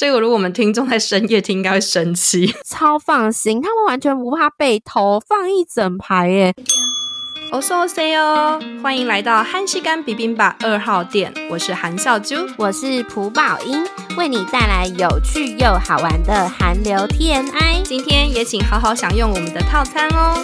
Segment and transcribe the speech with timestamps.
[0.00, 2.54] 这个如果我们听众在深夜听，应该会生气。
[2.64, 6.54] 超放心，他们完全不怕被偷，放一整排耶。
[7.52, 13.84] 我说 C 哦，欢迎来到韩食柑 bibimbap 二号店，我是韩笑珠，我是朴宝英，
[14.16, 17.82] 为你带来有趣又好玩的韩流 TMI。
[17.84, 20.42] 今天也请好好享用我们的套餐哦。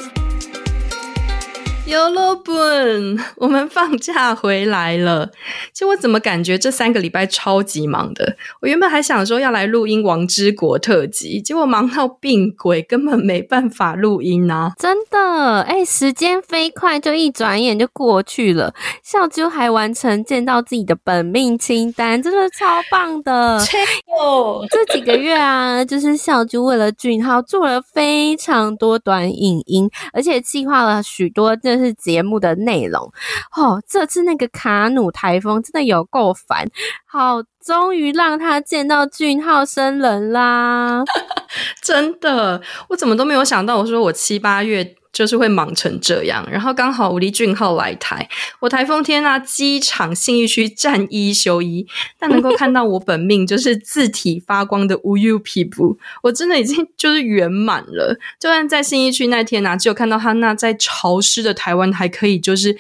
[1.87, 5.31] 有了本，我们放假回来了。
[5.73, 8.37] 其实我怎么感觉这三个礼拜超级忙的？
[8.61, 14.73] 我原本还想说要来录音《王之国》特辑，结果忙到病鬼，根本没办法录音啊！
[14.77, 18.75] 真的，哎，时间飞快，就一转眼就过去了。
[19.05, 23.60] 笑啾还完成见到自己的本命清单，真的超棒的。
[24.19, 33.13] 哦，这几个月啊，就是笑啾为了俊浩做了非常多短影音，而且计划了许多是节目的内容
[33.57, 33.82] 哦。
[33.88, 36.66] 这次那个卡努台风真的有够烦，
[37.07, 41.04] 好，终于让他见到俊浩生人啦！
[41.82, 44.97] 真的，我怎么都没有想到，我说我七八月。
[45.17, 48.29] 就是会忙成这样，然后刚好吴立俊浩来台，
[48.61, 51.87] 我台风天啊，机场信义区站一休一，
[52.19, 58.19] 但能够看到我本命就是字体发光的无忧皮肤，我真的已经就是圆满了。
[58.39, 62.77] 就算在信义区那天啊，只有看到他那在潮湿的台湾还可以就是。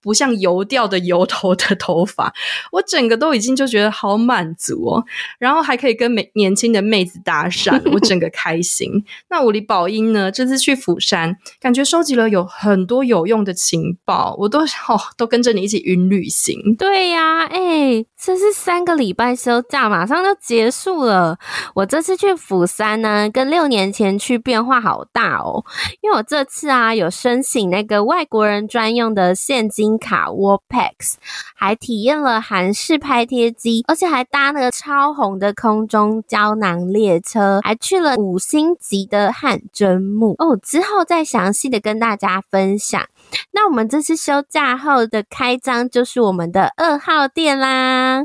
[0.00, 2.32] 不像油掉的油头的头发，
[2.72, 5.04] 我整个都已经就觉得好满足哦。
[5.38, 9.04] 然后还可以跟美年轻的妹子搭讪，我整个开心。
[9.28, 10.30] 那我李宝英呢？
[10.30, 16.76] 这次去釜山，感觉收集了有很多有用的情报，我都哦都跟着你一起云旅行。
[16.76, 21.38] 对呀、哎、这是三个礼拜休假，马上就结束了。
[21.74, 25.64] 我这次去釜山呢，跟六年前去变化好大哦。
[26.00, 31.14] 因为我这次啊有申请那个外国人专用的现金卡 Wallpax，
[31.54, 40.56] 还体验了韩式拍贴机，而且还搭了超红的空中胶囊列车，还去了五星级的汗蒸幕哦。
[40.62, 43.02] 之后再详细的跟大家分享。
[43.50, 48.24] 那我们这次休假后的开张就是我们的二号店啦。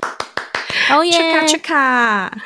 [0.91, 1.11] 哦耶！
[1.11, 2.38] 去卡去卡，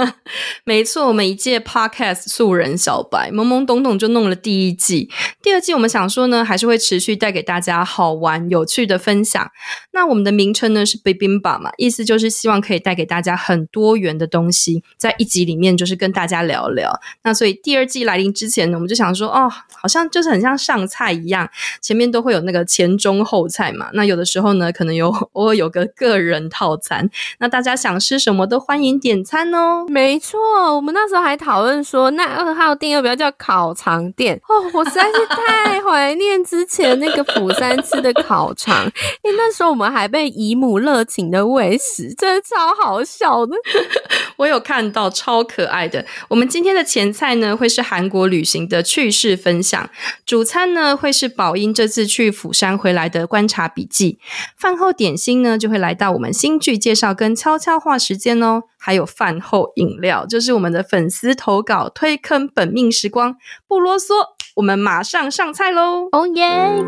[0.64, 5.08] 没错，我们一届 Podcast 素人小白懵懵懂懂就弄了第一季，
[5.42, 9.50] 第二季我们想说呢，还是会持续带给大家好玩有趣的分享。
[9.92, 16.92] 那我们的名称呢是 bibimbap 嘛，意思就是希望可以带给大家很多元的东西，在一集里面就是跟大家聊聊。
[17.22, 21.48] 那所以第二季来临之前呢，我们就想说，哦，好像就是很像上菜一样，
[21.80, 23.88] 前面都会有那个前中后菜嘛。
[23.94, 27.77] 那有的时候呢，可能有 偶尔有个个人套餐，那大家。
[27.78, 29.86] 想吃什么都欢迎点餐哦。
[29.88, 30.38] 没错，
[30.74, 34.38] 我们那时候还讨论说，那二号店要不要叫烤肠店？
[34.48, 38.84] 哦，我实在是太怀念之前那个釜山吃的烤肠。
[39.22, 43.54] 因为那时候我们还被姨母热情的喂食，真的超好笑的。
[44.36, 46.04] 我有看到，超可爱的。
[46.28, 49.88] 我们今天的前菜呢，会是韩国旅行的趣事分享；
[50.26, 54.18] 主餐呢，会是宝英这次去釜山回来的观察笔记；
[54.56, 57.67] 饭后点心呢，就会来到我们新剧介绍跟悄悄。
[57.68, 63.36] 消化时间哦，还有饭后饮料，就是我们的粉丝投稿推坑本命时光。
[63.66, 64.14] 不啰嗦，
[64.56, 66.08] 我们马上上菜喽！
[66.12, 66.82] 哦耶！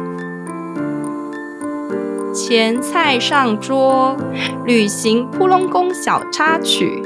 [2.34, 4.16] 前菜上桌，
[4.64, 7.02] 旅行扑龙宫小插曲。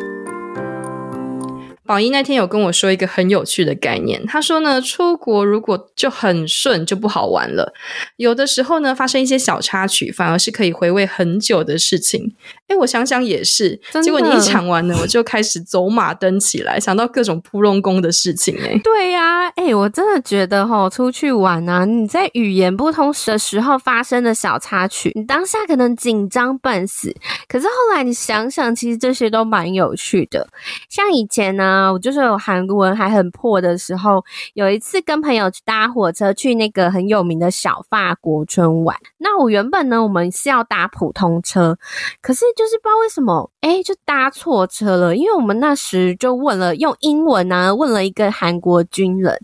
[1.87, 7.75] 宝仪那天有跟我说一个很有趣的概念，他说呢，出国如果就很顺就不好玩了，
[8.17, 12.35] 有的时候呢，发生一些小插曲，反而是可以回味很久的事情。
[12.69, 18.57] 诶，我想想也是，结果你一讲完呢，我就开始走马灯起来，想到各种扑龙宫的事情。
[18.57, 27.15] 诶， 对呀、啊，诶，我真的觉得哦，出去玩啊，你在语言不通的时候发生的小插曲，你当下可能紧张半死，
[27.49, 30.49] 可是后来你想想，其实这些都蛮有趣的。
[30.89, 31.65] 像以前呢。
[31.65, 34.23] 啊，我就是有韩文还很破的时候，
[34.53, 38.97] 有一次跟朋友去搭火车去那个很有名的小法国村玩。
[39.19, 41.77] 那我原本呢，我们是要搭普通车，
[42.21, 49.39] 可是就是不知道为什么，哎，就搭错车了，因为我们那时就问了，用英文呢、啊、问了一个韩国军人，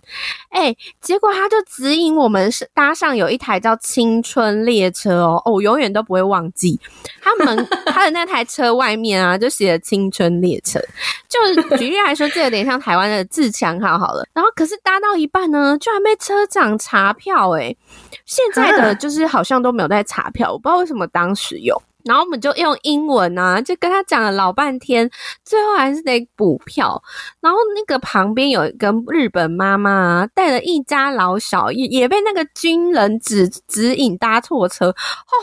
[0.51, 6.79] 哎，结果他就指引我们是搭上有一台叫青春列车哦，哦，我永远都不会忘记，
[7.21, 10.81] 他们 他的那台车外面啊就写了青春列车，
[11.29, 17.75] 就举例来说，这有点像台湾的自强号好了，然后可是搭到一半呢，居然被车长查票，哎，
[18.25, 21.81] 现在的就是好像都没有在查票，我不知道为什么当时有。
[22.05, 25.11] 然后我们就用英文啊，就跟他讲了老半天，
[25.45, 27.03] 最后还是得补票。
[27.41, 34.89] 然后那个旁边有一个日本妈妈啊，带了一家老小，也也被那个军人指指引搭错车，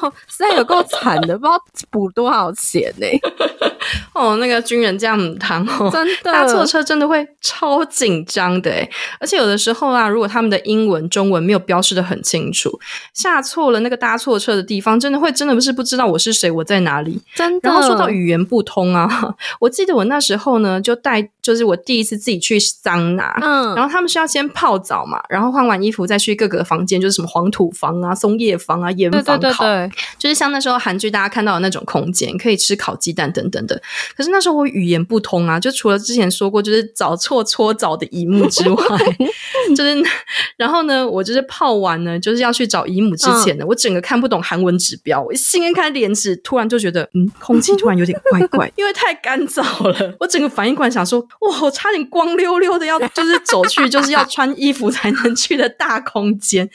[0.01, 3.19] 哦，实在有够惨的， 不知道补多少钱呢、欸。
[4.13, 8.89] 哦，那个军人这样母汤哦，真的搭错车真的会超紧张的诶，
[9.19, 12.69] 而且有的时候啊，如果他们的英文、中文没有标示的很清楚，
[13.13, 17.21] 下错了那个搭错车的地方，真的会真的不是不知道我是谁，我在哪里。
[17.35, 17.69] 真的。
[17.69, 19.07] 然后说到语言不通啊，
[19.59, 33.81] 我记得我那时候呢，就带就是我第一次自己去桑拿，嗯，然后他们是要先泡澡嘛，然后换完衣服再去各个房间，就是什么黄土房啊、松叶房啊、盐房烤，对对对对，就是像那时候韩剧大家看到的那种空间，可以吃烤鸡蛋等等的。
[34.17, 38.85] 可是那时候我语言不通啊，就除了之前说过就是找错搓澡的姨母之外，
[39.73, 40.03] 就是
[40.57, 56.69] 然后呢，我就是泡完呢，就是要去找姨母之前呢，嗯、我整个看不懂韩文指标，我一掀开帘子，突然就觉得嗯，空气突然有点怪怪， 因为太干燥了，我整个反应过来想说，哇，我差点光溜溜的要就是走去就是要穿衣服才能去的大空间，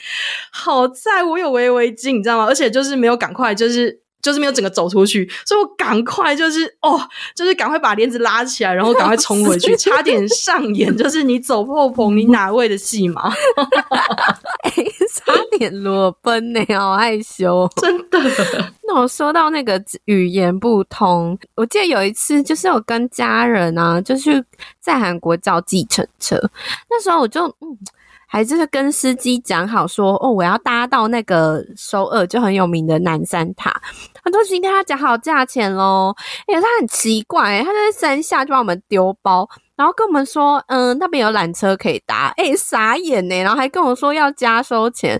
[0.51, 2.45] 好在我有围围巾，你知道吗？
[2.45, 4.02] 而且就是没有赶快就是。
[4.23, 6.99] 就是没有整个走出去，所以我赶快就是哦，
[7.35, 13.29] 就是赶快把帘子拉起来，然后赶快冲回去， 差点上演就是你走破棚你哪位的戏嘛，
[14.63, 14.71] 哎，
[15.13, 18.17] 差点裸奔呢，好害羞，真的。
[18.87, 24.43] 那我说到那个语言不通，我记得有一次就是我跟家人啊，就是
[24.79, 26.39] 在韩国叫计程车，
[26.89, 27.77] 那时候我就嗯。
[28.25, 33.79] 还是跟司机讲好说哦，我要搭到那个首尔就很有名的南山塔。
[34.23, 36.15] 很多时跟他讲好价钱喽，
[36.47, 39.47] 哎，他很奇怪，他在山下就把我们丢包。
[39.75, 43.35] 然后跟我们说，嗯，那边有缆车可以搭，诶，傻眼呢。
[43.41, 45.19] 然后还跟我说要加收钱，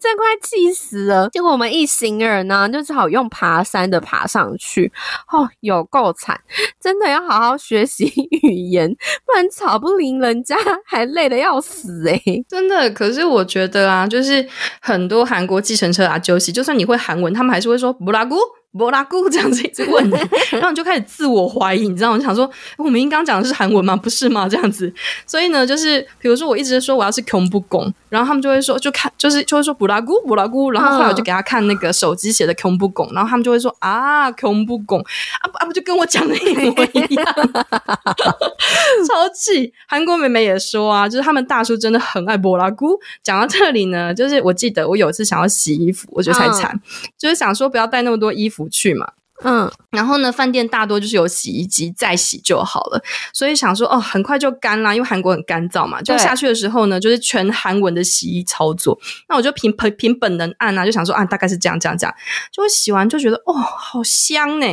[0.00, 1.28] 真快气死了。
[1.30, 4.92] 结果我们一行人呢，就只好用爬山的爬上去。
[5.32, 6.40] 哦，有够惨，
[6.80, 8.12] 真的要好好学习
[8.42, 8.90] 语言，
[9.24, 12.44] 不然吵不赢人家，还累得要死诶。
[12.48, 14.46] 真的，可是我觉得啊，就是
[14.80, 18.36] 很多韩国计程车啊，就就算你会韩文，他们还是会说布拉古。
[18.76, 20.10] 波拉姑这样子一直问，
[20.50, 22.14] 然后你就开始自我怀疑，你知道吗？
[22.14, 23.94] 我就想说，我们刚刚讲的是韩文吗？
[23.94, 24.48] 不是吗？
[24.48, 24.92] 这样子，
[25.26, 37.26] 所以呢，就是比如说，我一直说我要是穷不拱，然后他们就会说，就看，就是就会说布拉姑布拉姑，然后后来我就给他看那个手机写的穷不拱，然后他们就会说啊穷不拱啊不啊不就跟我讲的一模一样，
[39.06, 39.70] 超气！
[39.86, 42.98] 韩国妹妹也说啊，就是他们大叔真的很爱波拉姑。
[43.22, 46.80] 讲到这里呢，就是我记得我有一次想要洗衣服，我觉得才惨，
[47.18, 48.61] 就是想说不要带那么多衣服。
[48.62, 49.12] 不去嘛，
[49.44, 58.96] 嗯，然后呢，饭店大多就是有洗衣机，再洗就好了，所以想说哦，很快就干啦，因为韩国很干燥嘛，就下去的时候呢，就是全韩文的洗衣操作，
[59.28, 62.14] 那我就凭凭凭本能按啊，就想说啊，大概是这样这样这样，
[62.52, 64.66] 就会洗完就觉得哦，好香呢，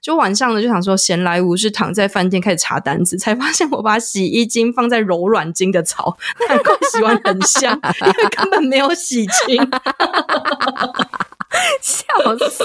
[0.00, 6.16] 就晚上呢就想说闲来无事躺在饭店开始查单子，才发现我把洗衣精放在柔软精的槽，
[6.48, 9.70] 难怪洗完很香， 因为根本没有洗清。
[11.84, 12.02] 笑
[12.48, 12.64] 死！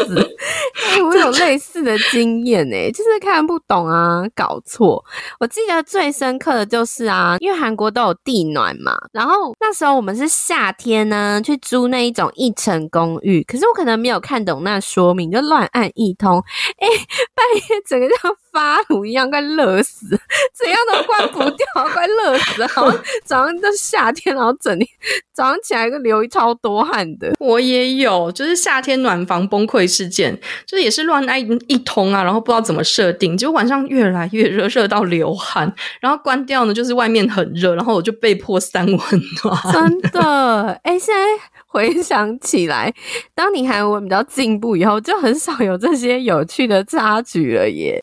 [0.96, 5.04] 欸，我有类似的经验诶， 就是看不懂啊，搞错。
[5.42, 16.42] 我记得最深刻的就是啊，因为韩国都有地暖嘛，然后那时候我们是夏天呢，去租那一种一层公寓，可是我可能没有看懂那说明，就乱按一通，
[16.80, 16.88] 哎，
[17.36, 18.16] 半夜整个就
[18.60, 20.10] 发炉一样，快热死，
[20.54, 22.66] 怎样都关不掉， 快热死。
[22.66, 24.86] 好像早上都夏天，然后整天
[25.34, 27.34] 早上起来个流超多汗的。
[27.40, 28.80] 我也有，就是夏。
[28.80, 30.34] 天暖房崩溃事件，
[30.66, 39.74] 就是也是乱按一通啊，然后不知道怎么设定，就晚上越来越热，热到流汗，然后关掉呢，就是外面很热，然后我就被迫三温暖。
[39.74, 41.22] 真的，哎、欸，现在
[41.68, 42.92] 回想起来，
[43.36, 48.02] 当你韩文比较进步以后，就很少有这些有趣的插曲了耶。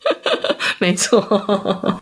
[0.79, 2.01] 没错。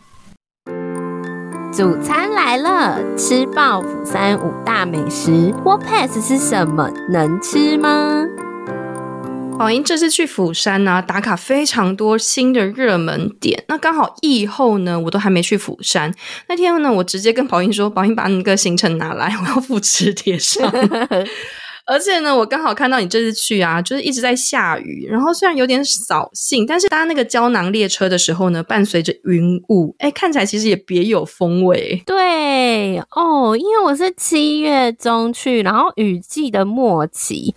[1.72, 5.52] 主餐来了，吃爆釜山五大美食。
[5.62, 6.90] What pass 是什么？
[7.10, 8.24] 能吃吗？
[9.58, 13.64] 宝英这次去釜山呢、啊，打卡非常多新的热门点。
[13.68, 16.14] 那刚好疫后呢，我都还没去釜山。
[16.48, 20.70] 那天呢，我直接跟宝英说：“宝英把你那个行程拿来，我要复制铁上。”
[21.86, 32.02] 而且呢，我刚好看到你这次去啊，就是一直在下雨，然后虽然有点扫兴，但是搭那个胶囊列车的时候呢，伴随着云雾，哎，看起来其实也别有风味。
[32.04, 37.54] 对哦，因为我是七月中去，然后雨季的末期。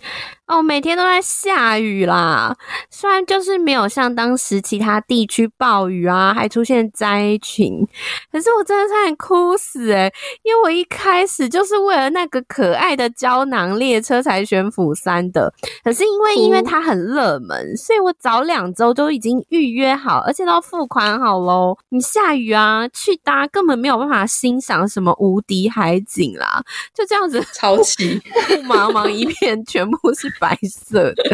[0.50, 2.56] 哦，每天都在下雨啦。
[2.90, 7.86] 虽然就是没有像当时其他地区暴雨啊，还出现灾情，
[8.32, 15.54] 可是我真的差点哭死诶、欸、因为我一开始就是为了那个可爱的胶囊列车才选釜山的。
[15.84, 21.78] 可是因为因为它很热门，所以我早两周都已经预约好，而且都付款好喽。
[21.90, 26.60] 你下雨啊，去搭根本没有办法欣赏什么无敌海景啦，
[26.92, 30.28] 就这样子超级雾茫茫一片，全部是。
[30.40, 31.24] 白色的，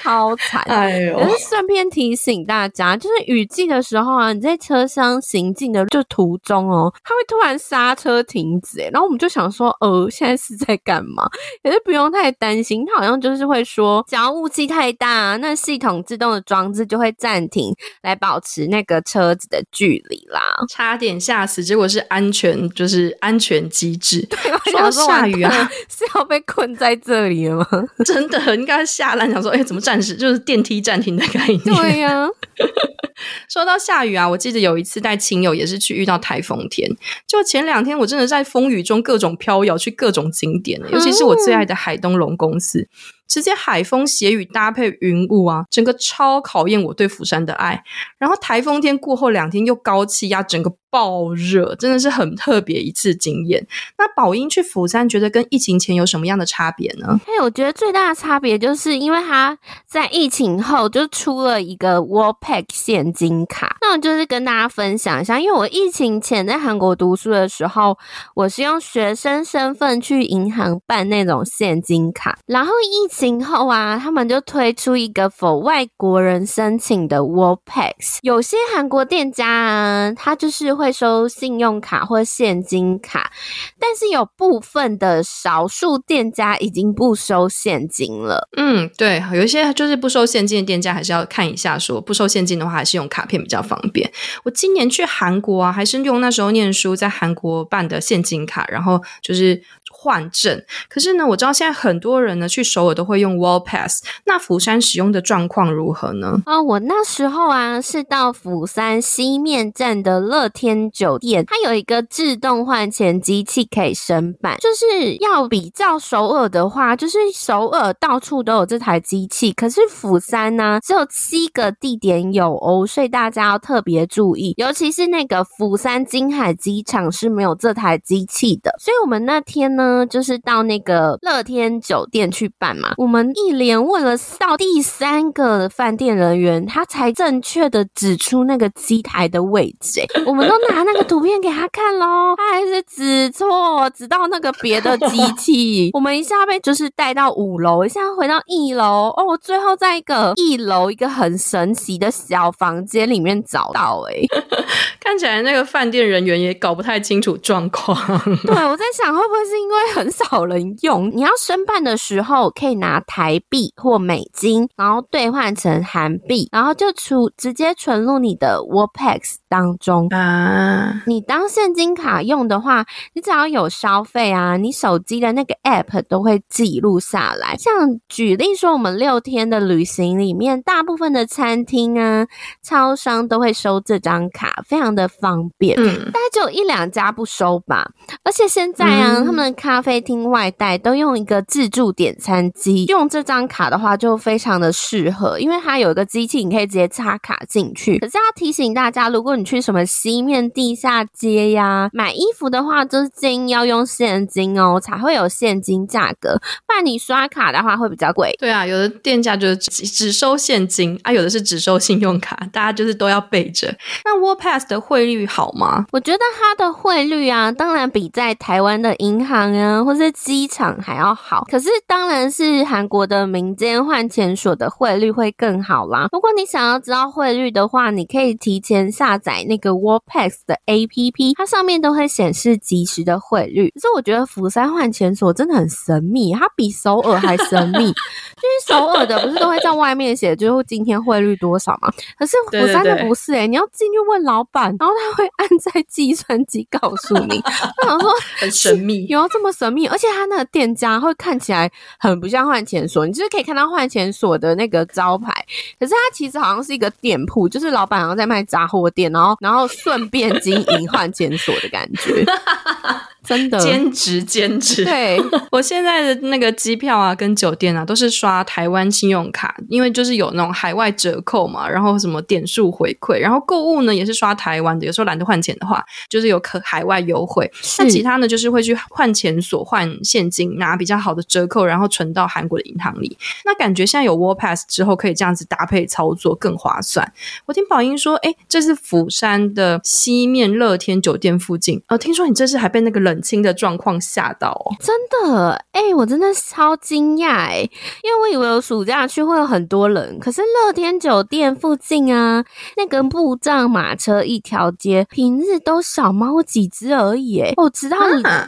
[0.00, 0.62] 超惨！
[0.66, 11.28] 哎呦，可是顺便提醒大家，就是雨季的时候啊，你在车厢行进的就途中哦，它会突然刹车停止，哎，然后我们就想说，呃，现在是在干嘛？
[11.62, 20.40] 也是不用太担心，它好像就是会说，只要雾气太大，那系统自动的装置就会暂停，来保持那个车子的距离啦。
[20.68, 24.26] 差点吓死，结果是安全，就是安全机制。
[24.30, 27.66] 对，我想说下雨啊，是要被困在这里了吗？
[28.04, 31.58] 真的应该吓烂，想说，哎、欸，怎么暂时 就是电梯暂停的概念？
[31.64, 32.28] 对呀、啊。
[33.50, 36.88] 说到下雨啊，我记得有一次带亲友也是去遇到台风天，
[37.26, 42.88] 就前两天我真的在风雨中各种飘摇去各种景点，尤其是我最爱的海东龙宫寺。
[43.30, 47.80] 直接海风斜雨搭配云雾啊，整个超考验我对釜山的爱。
[48.18, 53.64] 然后台风天过后两天又高气压，整个爆热，真的是很特别一次经验。
[53.96, 57.20] 那宝英去釜山，觉得跟疫情前有什么样的差别呢？
[57.24, 59.56] 嘿，我觉得最大的差别就是因为他
[59.86, 63.76] 在疫情后就出了一个 Wall Pack 现金卡。
[63.80, 67.96] 那我就是跟大家分享一下，因为我疫情前在韩国读书的时候，
[68.34, 73.19] 我是用学生身份去银行办那种现金卡，然后疫情。
[73.20, 78.18] 今后啊，他们就推出一个否外国人申请的 World Pass。
[78.22, 83.30] 有些韩国店家啊，他就是会收信用卡或现金卡，
[83.78, 88.48] 但是有部分的少数店家已经不收现金了。
[88.56, 94.10] 嗯，对，有一些就是不收现金的店家，还是要看一下说，说不收现金的话，还是用卡片比较方便。
[94.44, 99.62] 我今年去韩国啊，还是用那时候念书在韩国办的现金卡，然后就是。
[100.02, 104.02] 换证，可是呢，我知道现在很多人呢去首尔都会用 Wall Pass。
[104.24, 106.40] 那釜山使用的状况如何呢？
[106.46, 114.56] 哦，我那时候啊是到釜山西面站的乐天酒店，它有一个自动换钱机器可以申办。
[114.56, 128.74] 就是要比较首尔的话，就是首尔到处都有这台机器，可是釜山呢只有七个地点有哦，所以大家要特别注意，尤其是那个釜山金海机场是没有这台机器的。
[128.78, 129.89] 所以我们那天呢。
[130.06, 140.00] 就是到那个乐天酒店去办嘛，我们一连问了到第三个饭店人员，他才正确的指出那个机台的位置。
[140.00, 145.90] 哎，我们都拿那个图片给他看喽，他还是指错，指到那个别的机器。
[145.92, 154.04] 我们一下被就是带到五楼，一下回到一楼，哦，我最后在一个一楼一个很神奇的小房间里面找到。
[154.08, 154.22] 哎，
[155.00, 157.96] 看起来那个饭店人员也搞不太清楚状况。
[158.44, 159.79] 对，我在想会不会是因为。
[159.94, 171.02] 很少人用， 你要申办的时候可以拿台币或美金，然后兑换成韩币，然后就储直接存入你的 Worldpass 当中啊。
[171.06, 172.84] 你当现金卡用的话，
[173.14, 177.56] 你只要有消费啊，你手机的那个 App 都会记录下来。
[177.56, 182.26] 像举例说，我们六天的旅行里面，大部分的餐厅啊、
[182.62, 185.78] 超商都会收这张卡，非常的方便。
[185.78, 187.90] 嗯，大概只有一两家不收吧。
[188.24, 197.96] 而且现在啊，嗯、他们的卡咖啡厅外带都用一个自助点餐机，用这张卡的话就非常的适合，因为它有一个机器，你可以直接插卡进去。
[198.00, 206.36] 可是要提醒大家，如果你去什么西面地下街呀，买衣服的话，就是建议要用现金哦，才会有现金价格，
[206.66, 208.34] 不然你刷卡的话会比较贵。
[208.40, 213.72] 对啊，有的店家就是只只收现金啊，有的是只收信用卡，大家就是都要备着。
[214.04, 215.86] 那 World Pass 的汇率好吗？
[215.92, 219.84] 我觉得它的汇率啊，当然比在台湾的银行啊。
[219.84, 226.08] 或是机场还要好，可是当然是韩国的民间换钱所的汇率会更好啦。
[226.12, 233.70] 如果你想要知道汇率的话，你可以提前下载那个 Worldpass 的 APP，它上面都会显示即时的汇率。
[233.74, 237.92] 可是我觉得釜山换钱所真的很神秘，它比首尔还神秘。
[238.40, 241.90] 就是首尔的不是都会在外面写，就是今天汇率多少吗？
[242.18, 247.40] 可是釜山的不是哎、欸、你要进去问老板，然后他会按在计计算机告诉你。
[247.82, 249.86] 我想说很神秘， 有这么神秘？
[249.86, 255.32] 而且他那个店家会看起来很不像换钱所，你就是可以看到换钱所的那个招牌，
[255.78, 262.24] 可是他其实好像是一个店铺，就是老板好像在卖杂货店，然后然后顺便经营换钱所的感觉。
[263.30, 265.16] 真的兼职兼职，对
[265.52, 277.48] 我现在的那个机票啊，跟酒店啊，都是刷台湾信用卡，因为就是有那种海外折扣嘛，然后什么点数回馈，然后购物呢也是刷台湾的，有时候懒得换钱的话， 就是有可海外优惠。
[277.78, 283.16] 那其他呢，就是会去换钱所换现金，拿比较好的折扣，然后存到韩国的银行里。
[283.44, 287.12] 那感觉现在有 World Pass 之后，可以这样子搭配操作更划算。
[287.46, 297.68] 我听宝英说，哎，这是釜山的西面乐天酒店附近，哦，听说你这次还被那个冷清的状况吓到哦，真的哎、欸，我真的超惊讶哎，
[298.02, 302.44] 因为我以为我暑假去会有很多人，可是乐天酒店附近啊，
[302.76, 307.96] 那个布帐马车一条街，平日都小猫几只而已哎，我直到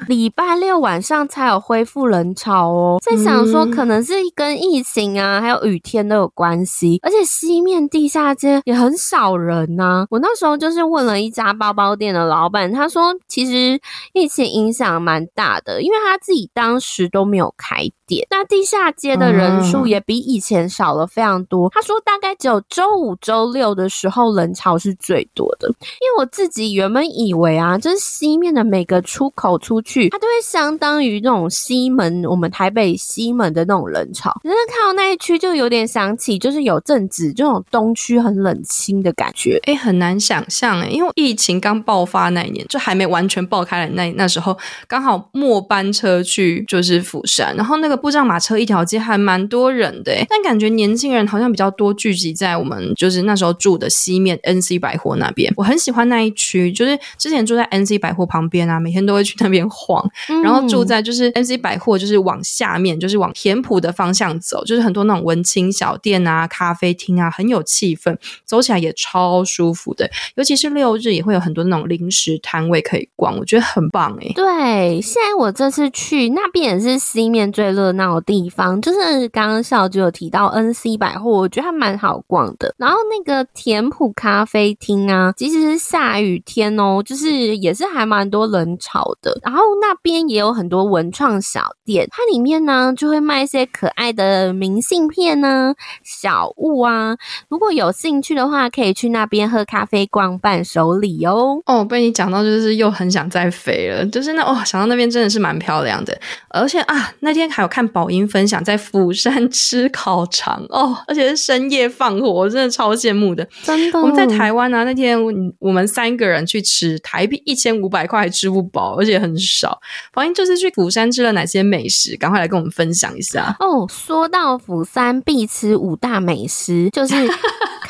[0.09, 10.07] 礼拜六晚上才有恢复人潮哦，在想说可能是跟疫情啊，还有雨天都有关系，而且西面地下街也很少人呐、啊。
[10.11, 13.81] 我那时候就是问了一家包包店的老板，他说其实
[14.13, 21.71] 疫情影影响蛮大的，因为他自己当时都没有开店，那地下街的人数也比以前少了非常多。
[21.71, 25.69] 他说大概只有周五、周六的时候人潮是最多的。
[25.69, 34.31] 因为我自己原本以为啊，就是西面的每个出口出去，它都会相当于那种西门，我们台北西门的那种人潮。
[34.43, 39.59] 可是看到那一区，就有点想起，就是有阵子这种东区很冷清的感觉。
[39.65, 44.57] 哎，很难想象哎，因为疫情刚爆发那一年，就还没完全爆开来那那时候。
[44.89, 55.53] 刚好末班车去就是釜山，然后那个布障马车一条街还蛮多人的，但感觉年轻人好像比较多聚集在我们就是那时候住的西面 NC 百货那边。
[55.57, 60.05] 我很喜欢那一区，就是之前住在 NC 百货旁边啊，每天都会去那边晃。
[60.43, 70.11] 然后住在就是 NC 百货，就是往下面，就是往田埔的方向走，就是很多那种文青小店啊、咖啡厅啊，很有气氛，走起来也超舒服的。
[70.35, 74.33] 尤其是六日也会有很多那种零食摊位可以逛，我觉得很棒哎。
[74.35, 82.75] 对，现在我这次去那边也是西面最热闹的地方，就是刚刚小就有提到 NC 百货，我觉得还蛮好逛的。
[82.77, 89.39] 然后那个田埔咖啡厅啊，即使是下雨天哦，就是也是还蛮多人潮的。
[89.45, 97.17] 然后那边也有很多文创小店，它里面呢就会卖一些可爱的明信片呢、小物啊。
[97.49, 101.63] 如果有兴趣的话，可以去那边喝咖啡、逛伴手礼哦。
[101.67, 104.33] 哦，被你讲到就是又很想再飞了，就是。
[104.33, 113.49] 那哦，想到那边真的是蛮漂亮的，而且啊，那天还有看宝英分享在釜山吃烤肠哦，而且是深夜放火，我真的超羡慕的。
[113.63, 115.19] 真的，我们在台湾啊，那天
[115.59, 119.81] 我们三个人去吃，台币一千五百块还吃不饱，而且很少。
[120.13, 122.15] 宝英这次去釜山吃了哪些美食？
[122.19, 123.87] 赶快来跟我们分享一下哦。
[123.89, 127.15] 说到釜山必吃五大美食，就是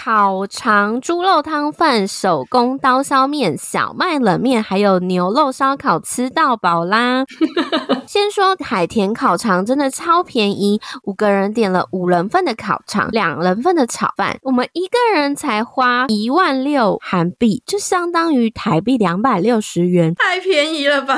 [0.05, 6.29] 烤肠、猪肉汤饭、手工刀削面、小麦冷面，还有牛肉烧烤吃。
[6.29, 7.25] 到饱啦！
[8.05, 21.17] 先说海田烤肠，真的超便宜，五个人点了五人份的烤肠，两人份的炒饭，我们一个人才花一万六韩币，就相当于台币两百六十元，太便宜了吧？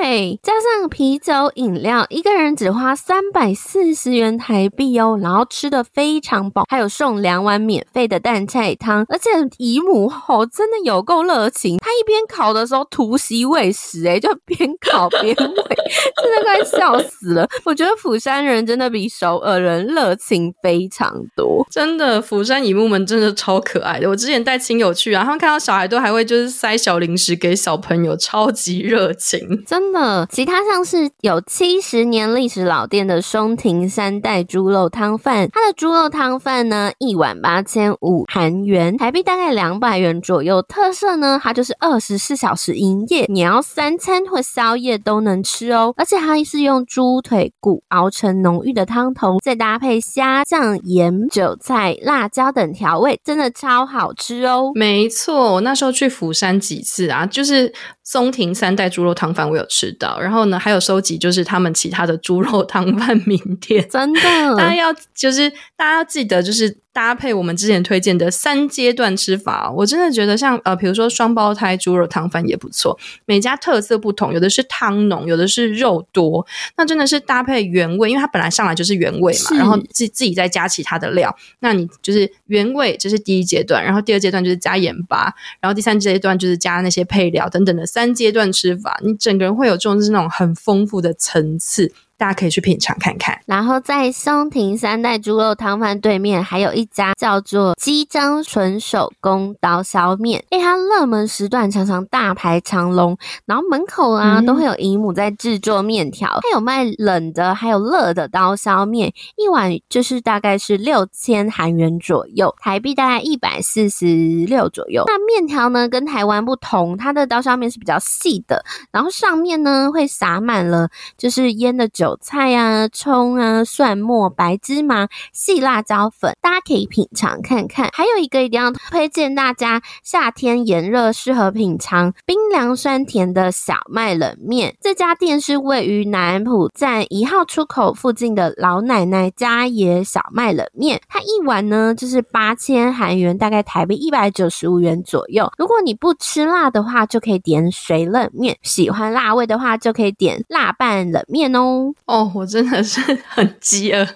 [0.00, 14.30] 对，加上啤酒饮料，一个人只花三百四十元台币哦，然后吃的非常饱，还有送两碗免费的蛋菜汤，而且姨母哦真的有够热情，她一边烤的时候突袭喂食，哎 就。
[14.46, 15.34] 边烤边喂，
[16.22, 17.48] 真的快笑死了。
[17.64, 22.22] 我觉得釜山人真的比首尔人热情非常多，真的。
[22.22, 24.08] 釜山姨母们真的超可爱的。
[24.08, 29.40] 我之前带亲友去啊，他们看到小孩都还会就是塞小零食给小朋友，超级热情。
[29.66, 40.60] 真的，其他像是有七十年历史老店的松亭三代猪肉汤饭，它的猪肉汤饭呢一碗八千五韩元，台币大概两百元左右。
[40.62, 44.16] 特色呢，它就是二十四小时营业，你要三餐。
[44.26, 54.72] 或宵夜都能吃哦，而且它是用猪腿骨熬成浓郁的汤头，再搭配虾酱、盐、韭菜、辣椒等调味，真的超好吃哦。
[54.74, 64.20] 没错，我那时候去釜山几次啊，就是松亭三代猪肉汤饭我有吃到，然后呢还有收集就是他们其他的猪肉汤饭 名店，真的，
[64.56, 66.78] 大家要就是大家要记得就是。
[66.96, 72.98] 搭配我们之前推荐的三阶段吃法，我真的觉得像呃，比如说双胞胎猪肉汤饭也不错。
[73.26, 76.46] 每家特色不同，有的是汤浓，有的是肉多，
[76.78, 91.92] 那真的是搭配原味，因为它本来上来就是原味嘛，然后自自己再加其他的料，那你就是原味，这是第一阶段，然后第二阶段就是加盐巴，然后第三阶段就是加那些配料等等的三阶段吃法，你整个人会有这种就是那种很丰富的层次。
[92.18, 93.38] 大家可以去品尝看看。
[93.46, 100.42] 然后在松亭三代猪肉汤饭对面，还有一家叫做鸡章纯手工刀削面。
[100.50, 106.40] 哎，它热门时段常常大排长龙，然后门口啊、嗯、都会有姨母在制作面条。
[106.42, 114.06] 它有卖冷的，还有热的刀削面，一碗就是大概是六千韩元左右，台币大概一百四十
[114.46, 115.04] 六左右。
[115.06, 122.05] 那面条呢，跟台湾不同，它的刀削面是比较细的，然后上面呢会撒满了就是腌的酒。
[122.06, 127.90] 韭菜啊、葱啊、蒜末、白芝麻、细辣椒粉，大家可以品尝看看。
[127.92, 134.76] 还有一个一定要推荐大家，夏天炎热适合品尝冰凉酸甜的小麦冷面。
[134.80, 145.50] 这家店是位于南浦站一号出口附近的老奶奶家野小麦冷面，它一碗呢就是八千韩元，大概台币一百九十五元左右。
[145.58, 151.92] 如果你不吃辣的话，就可以点水冷面；喜欢辣味的话，就可以点辣拌冷面哦。
[152.04, 154.06] 哦，我真的是很饥饿。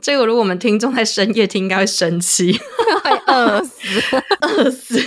[0.00, 2.50] 这个如果我们听众在深夜听，应该会生气，
[3.04, 3.78] 会饿死，
[4.40, 4.98] 饿死。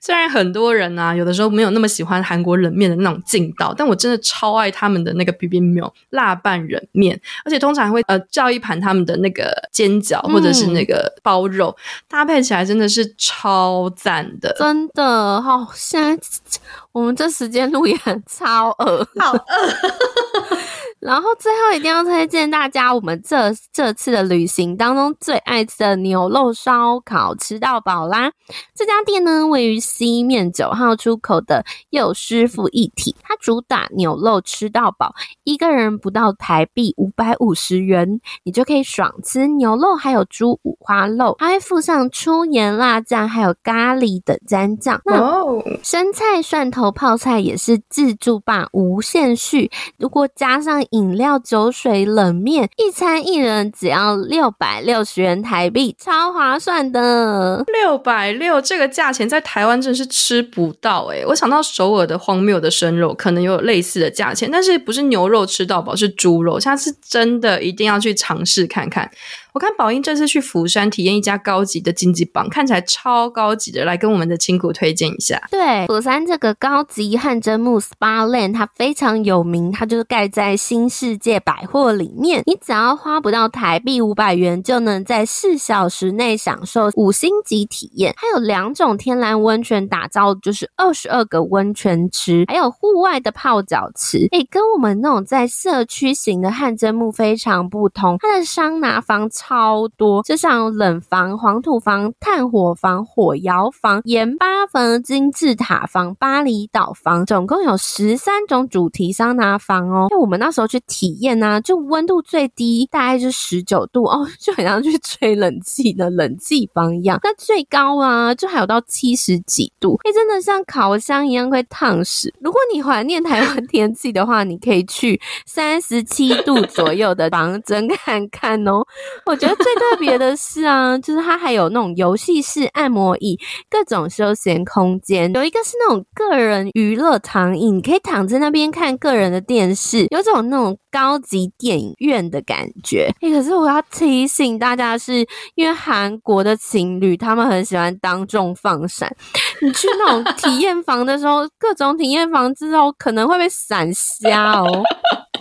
[0.00, 15.40] 虽然很多人啊，有的时候没有那么喜欢韩国冷面的那种劲道，但我真的超爱他们的那个 bibimbap 辣拌冷面，而且通常还会呃叫一盘他们的那个煎饺或者是那个包肉，嗯、搭配起来真的是超赞的，真的。
[15.40, 16.20] 好、哦，现在
[16.90, 19.38] 我们这时间录也很超饿，好饿。
[21.00, 28.30] 然后最后一定要推荐大家，我们这这次的旅行当中最爱吃的牛肉烧烤，吃到饱啦！
[28.74, 45.00] 这家店呢，位于西面九号出口的佑师傅一体，它主打牛肉吃到饱，一个人不到台币五百五十元，你就可以爽吃牛肉，还有猪五花肉，还会附上粗盐辣酱，还有咖喱等蘸酱。
[45.06, 49.70] 哦，生菜、蒜头泡菜也是自助霸，无限续。
[49.96, 57.64] 如果加上饮料、酒水、冷面，一餐一人只要六百六十元台币，超划算的。
[57.72, 66.58] 六百六这个价钱在台湾真是吃不到诶，我想到首尔的荒谬的生肉，可能有类似的价钱，但是不是牛肉吃到饱，是猪肉。
[66.58, 69.08] 下次真的一定要去尝试看看。
[69.52, 75.40] 我看宝英这次去釜山体验一家高级的经济榜，看起来超高级的，来跟我们的亲骨推荐一下。
[75.50, 82.42] 对，釜山这个高级汗蒸木 SPA Land，它非常有名，它就是盖在新世界百货里面。
[82.46, 88.14] 你只要花不到台币五百元，就能在四小时内享受五星级体验。
[88.16, 94.28] 它有两种天然温泉打造，就是二十二个温泉池，还有户外的泡脚池。
[94.30, 99.28] 诶，跟我们那种在社区型的汗蒸木非常不同，它的桑拿房。
[99.40, 110.08] 超多，就像冷房、黄土房、炭火房、火窑房、盐巴房、金字塔房、巴厘岛房，总共有十三种主题桑拿房哦。
[110.10, 117.18] 就我们那时候去体验呢、就温度最低大概就十九度哦， 就很像去吹冷气的冷气房一样。
[117.22, 122.32] 那最高啊，就还有到七十几度，哎，真的像烤箱一样会烫死。
[122.40, 128.84] 如果你怀念台湾天气的话，你可以去三十七度左右的房真看看哦。
[129.30, 133.38] 我觉得最特别的是啊， 就是它还有那种游戏室、按摩椅、
[133.70, 143.08] 各种休闲空间，有一个是那种个人娱乐躺椅，你可以躺在那边看个人的电视，有种那种高级电影院的感觉。
[143.20, 149.14] 哎，可是我要提醒大家是，因为韩国的情侣他们很喜欢当众放闪，
[149.62, 154.82] 你去那种体验房的时候，各种体验房之后可能会被闪瞎哦。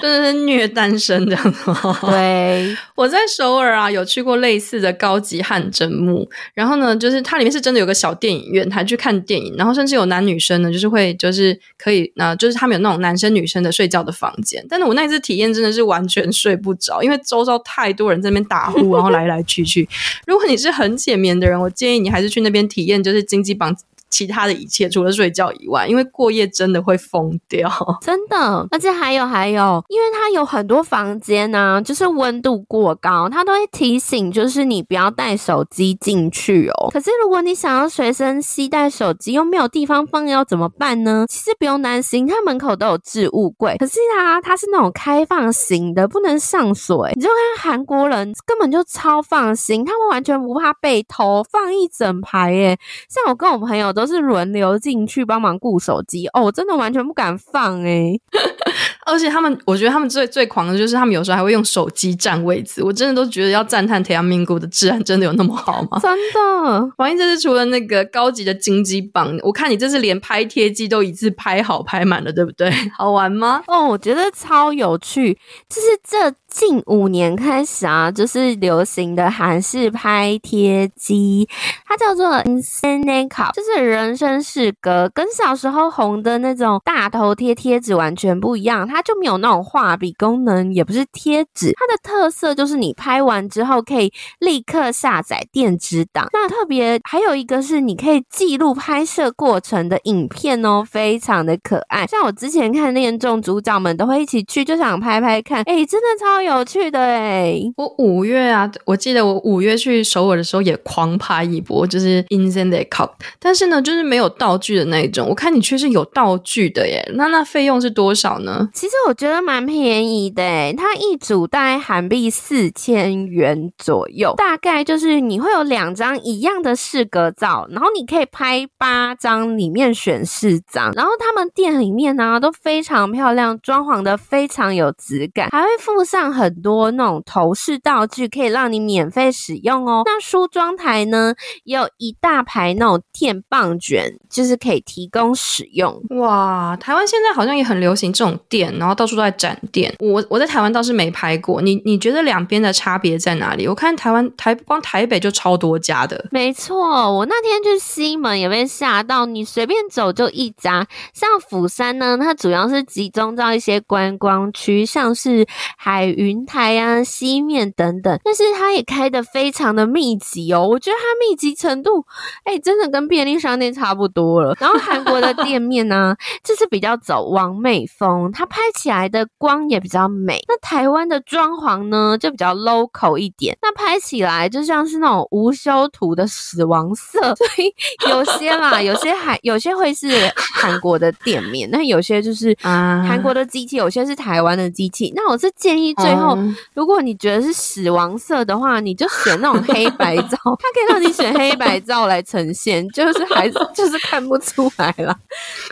[0.01, 1.99] 真的是虐单身这样子吗？
[2.09, 14.65] 对，我在首尔啊，有去过类似的高级汗蒸幕，然后呢，就是它里面是真的有个小电影院，还去看电影，然后甚至有男女生呢，就是会就是可以，呃，就是他们有那种男生女生的睡觉的房间。
[14.69, 19.85] 但是我那一次体验真的是完全睡不着，因为周遭太多人在那边打呼，然后来来去去。
[20.25, 23.75] 如果你是很浅眠的人，我建议你还是去那边体验，就是经济榜。
[24.09, 27.69] 其他的一切，除了睡觉以外，因为过夜真的会疯掉，
[28.01, 28.67] 真的。
[28.71, 36.89] 而且还有还有，因为它有很多房间呢、就是温度过高，它都会提醒，就是你不要带手机进去哦。
[36.91, 41.25] 可是如果你想要随身携带手机，又没有地方放，要怎么办呢？
[41.29, 43.75] 其实不用担心，它门口都有置物柜。
[43.77, 47.09] 可是啊，它是那种开放型的，不能上锁。
[47.15, 52.77] 你就看韩国人根本就超放心，他们完全不怕被偷，放一整排耶。
[53.09, 58.19] 像我跟我朋友都是轮流进去帮忙顾手机哦，我真的完全不敢放诶。
[59.05, 65.97] 而且他们，我觉得他们最最狂的就是他们有时候还会用手机占位置，我真的都觉得要赞叹 Teaminggu 的治安真的有那么好吗？
[66.01, 72.71] 真的，王英这次除了那个高级的金鸡榜，我看你这次连拍贴机都一次拍好拍满了，对不对？
[72.95, 73.63] 好玩吗？
[73.67, 75.33] 哦，我觉得超有趣，
[75.67, 76.35] 就是这。
[76.49, 81.47] 近五年开始啊，就是流行的韩式拍贴机，
[81.85, 96.27] 它叫做 Insenacup，就是人生是格，跟小时候红的那种大头贴贴纸完全不一样，它就没有那种画笔功能，也不是贴纸，它的特色就是你拍完之后可以立刻下载电子档。
[96.33, 102.07] 那特别还有一个是你可以记录拍摄过程的影片哦，非常的可爱。
[102.07, 106.39] 像我之前看恋综主角们都会一起去，就想拍拍看，哎，真的超。
[106.39, 107.61] 有趣的哎！
[107.77, 115.27] 我五月啊，我记得我五月去首尔的时候也狂拍一波，就是 Insenacup，但是呢，就是没有道具的那一种。
[115.27, 118.69] 我看你却是有道具的耶，那那费用是多少呢？
[118.73, 130.91] 其实我觉得蛮便宜的诶，它一组大概韩币四千元左右，大概就是你会有两张一样的四格照，然后你可以拍八张，里面选四张。
[130.95, 136.28] 然后他们店里面呢、啊、都非常漂亮，装潢的非常有质感，还会附上。
[136.31, 140.03] 很多那种头饰道具可以让你免费使用哦。
[140.05, 146.01] 那梳妆台呢，也有一大排那种电棒卷，就是可以提供使用。
[146.11, 149.93] 哇，台湾现在好像也很流行这种店，然后到处都在展店。
[149.99, 153.67] 我我在台湾倒是没拍过，你你觉得两边的差别在哪里？
[153.67, 156.25] 我看台湾台光台北就超多家的。
[156.31, 156.77] 没错，
[157.11, 160.85] 我那天去西门也被吓到，你随便走就一家。
[161.13, 165.45] 像釜山呢，它主要是集中到一些观光区，像是
[165.77, 166.15] 海。
[166.19, 170.67] 云台啊、西面等等，但是它也开得非常的密集哦。
[170.67, 172.05] 我觉得它密集程度，
[172.43, 174.53] 哎、真的跟便利商店差不多了。
[174.59, 180.43] 然后韩国的店面呢，就是比较走网美风，它拍起来的光也比较美。
[180.49, 187.33] 那台湾的装潢呢，就比较 local 一点，那拍起来就像是那种无修图的死亡色。
[187.35, 187.73] 所以
[188.09, 195.13] 有些啦，有些还有些会是韩国的店面，那有些就是韩国的机器，有些是台湾的机器。
[195.15, 195.95] 那我是建议。
[196.08, 196.37] 最后，
[196.73, 205.15] 如果你觉得是死亡色的话，你就选那种黑白照， 它可以让你选黑白照来呈现，就是还是 就是看不出来了。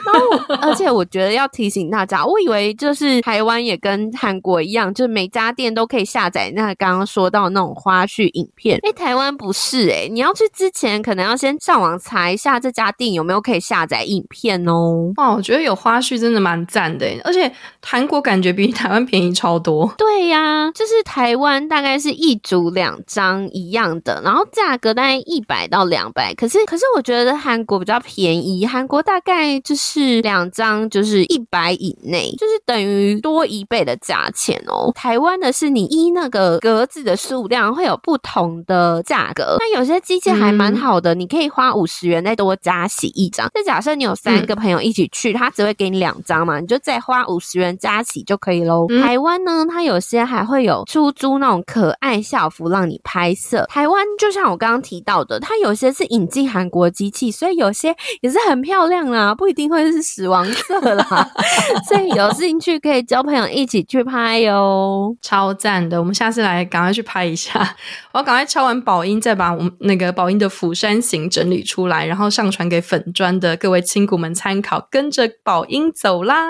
[0.06, 8.80] 然后，而且我觉得要提醒大家，我以为就是台湾也跟韩国一样，就是每家店都可以下载那刚刚说到那种花絮影片。
[8.84, 15.13] 哎，台湾不是哎、欸，你要去之前可能要先上网查一下这家店有没有可以下载影片哦。
[15.17, 19.93] 哇，我觉得有花絮真的蛮赞的，而且韩国感觉比台湾便宜超多。
[19.97, 20.26] 对。
[20.27, 26.33] 对呀，就是台湾大概是一组两张一样的，然后价格大概一百到两百。
[26.33, 34.91] 可是，可是我觉得韩国比较便宜，韩国大概就是两张就是一百以内，就是等于多一倍的价钱哦。
[34.93, 43.49] 台湾的是你一那个格子的数量会有不同的价格，那有些机器还蛮好的，嗯、你可以花五十元再多加洗一张。
[43.53, 48.87] 那假设你有三个朋友一起去，嗯、他只会给你两张嘛，你就再花五十元加洗就可以喽。
[48.89, 50.16] 嗯、台湾呢，它有些。
[50.25, 53.65] 还会有出租那种可爱校服让你拍摄。
[53.69, 61.30] 台湾就像我刚刚提到的，它有些是引进韩国机器，所以有些也是很漂亮啦，不一定会是死亡色啦。
[61.88, 65.99] 所以有兴趣可以交朋友一起去拍哟，超赞的！
[65.99, 67.75] 我们下次来赶快去拍一下。
[68.12, 76.45] 我要赶快敲完宝音，再把我们那个宝音的釜山行整理出来，然后上传给粉砖的各位亲骨们参考，跟着宝音走啦。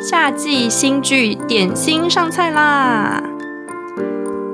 [0.00, 3.20] 夏季新剧点心上菜啦！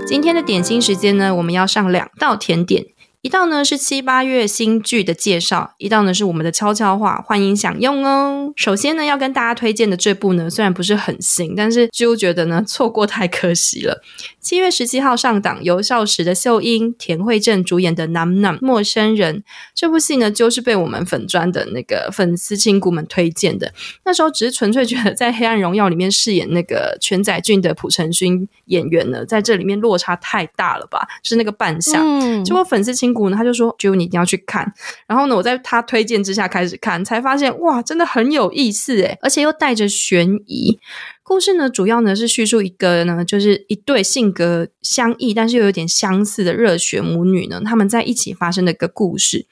[0.07, 2.87] 今天的点心时间呢，我们要上两道甜点。
[3.25, 8.53] 一道呢是七八月新剧的介绍，一道呢是我们的悄悄话，欢迎享用哦。
[8.55, 14.03] 首先呢，要跟大家推荐的这部呢，虽然不是很新，但是就觉得呢错过太可惜了。
[14.41, 19.37] 七月十七号上档，由少时的秀英、田惠正主演的《Nam Nam 陌生人》
[19.75, 23.73] 这部戏呢，就是被我们粉专的那个粉丝亲骨们推荐的。
[24.05, 31.09] 那时候只是纯粹觉得在《黑暗荣耀》里面饰演那个全宰俊的朴成勋演员呢，在这里面落差太大了吧？
[31.23, 33.14] 是那个扮相，嗯、结果粉丝亲。
[33.15, 34.71] 谷呢，他就说：“就你一定要去看。”
[35.09, 40.79] 然后呢，我在他推荐之下开始看，才发现哇，真的很有意思诶，而且又带着悬疑。
[41.23, 49.47] 故事呢，主要呢是叙述一个呢，就是一对性格相异，但是又有点相似的热血母女呢，他们在一起发生的一个故事。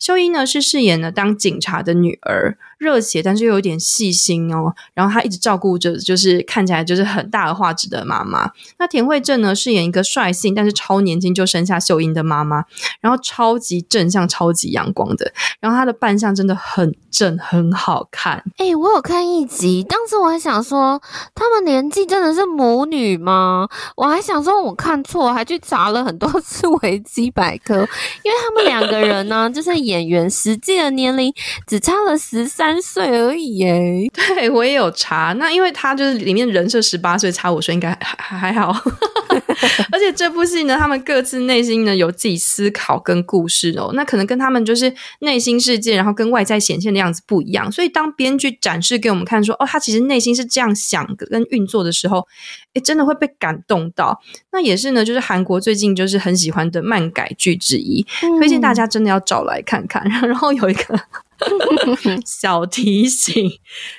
[0.00, 4.74] 秀英呢是饰演了当警察的女儿，热血但是又有点细心哦。
[4.94, 8.50] 然后她一直照顾着，就是看起来就是很大的画质的妈妈。
[8.78, 12.64] 那田惠正呢饰演一个率性但是超年轻就生下秀英的妈妈，
[13.02, 15.30] 然后超级正向、超级阳光的。
[15.60, 18.42] 然后她的扮相真的很正，很好看。
[18.56, 20.98] 哎、我有看一集，当时我还想说，
[21.34, 23.68] 他们年纪真的是母女吗？
[23.96, 29.70] 我还想说我看错，还去查了很多次维基百科，因为他们两个人呢，就是。
[29.90, 31.32] 演员实际的年龄
[31.66, 34.08] 只差了十三岁而已耶！
[34.14, 38.72] 对，我也有查，那因为他就是里面人设十八岁，差五岁应该还 还好。
[39.92, 47.70] 而且这部戏呢，他们各自内心呢有自己思考跟故事哦，那可能跟他们就是内心世界，然后跟外在显现的样子不一样。
[47.70, 52.26] 所以当编剧展示给我们看说，哦，他其实内心是这样想跟运作的时候，
[52.74, 54.20] 诶，真的会被感动到。
[54.52, 60.02] 那也是呢，就是韩国最近就是很喜欢的漫改剧之一，嗯、推荐大家真的要找来看看。
[60.22, 61.00] 然后有一个。
[62.26, 63.50] 小提醒，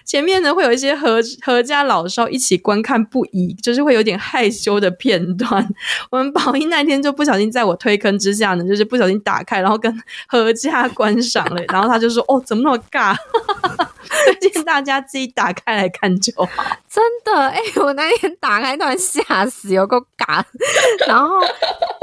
[0.06, 5.68] 前面呢会有一些合合家老少一起观看不已，就是会有点害羞的片段。
[6.12, 9.92] 我们宝英那天就不小心在我推坑之下呢，就是不小心打开，然后跟
[10.28, 11.64] 合家观赏了。
[11.70, 13.16] 然后他就说：“哦，怎么那么尬？”
[14.42, 16.48] 推荐大家自己打开来看就好。
[16.90, 20.44] 真的，哎、欸，我那天打开突然吓死，有够尬。
[21.08, 21.40] 然后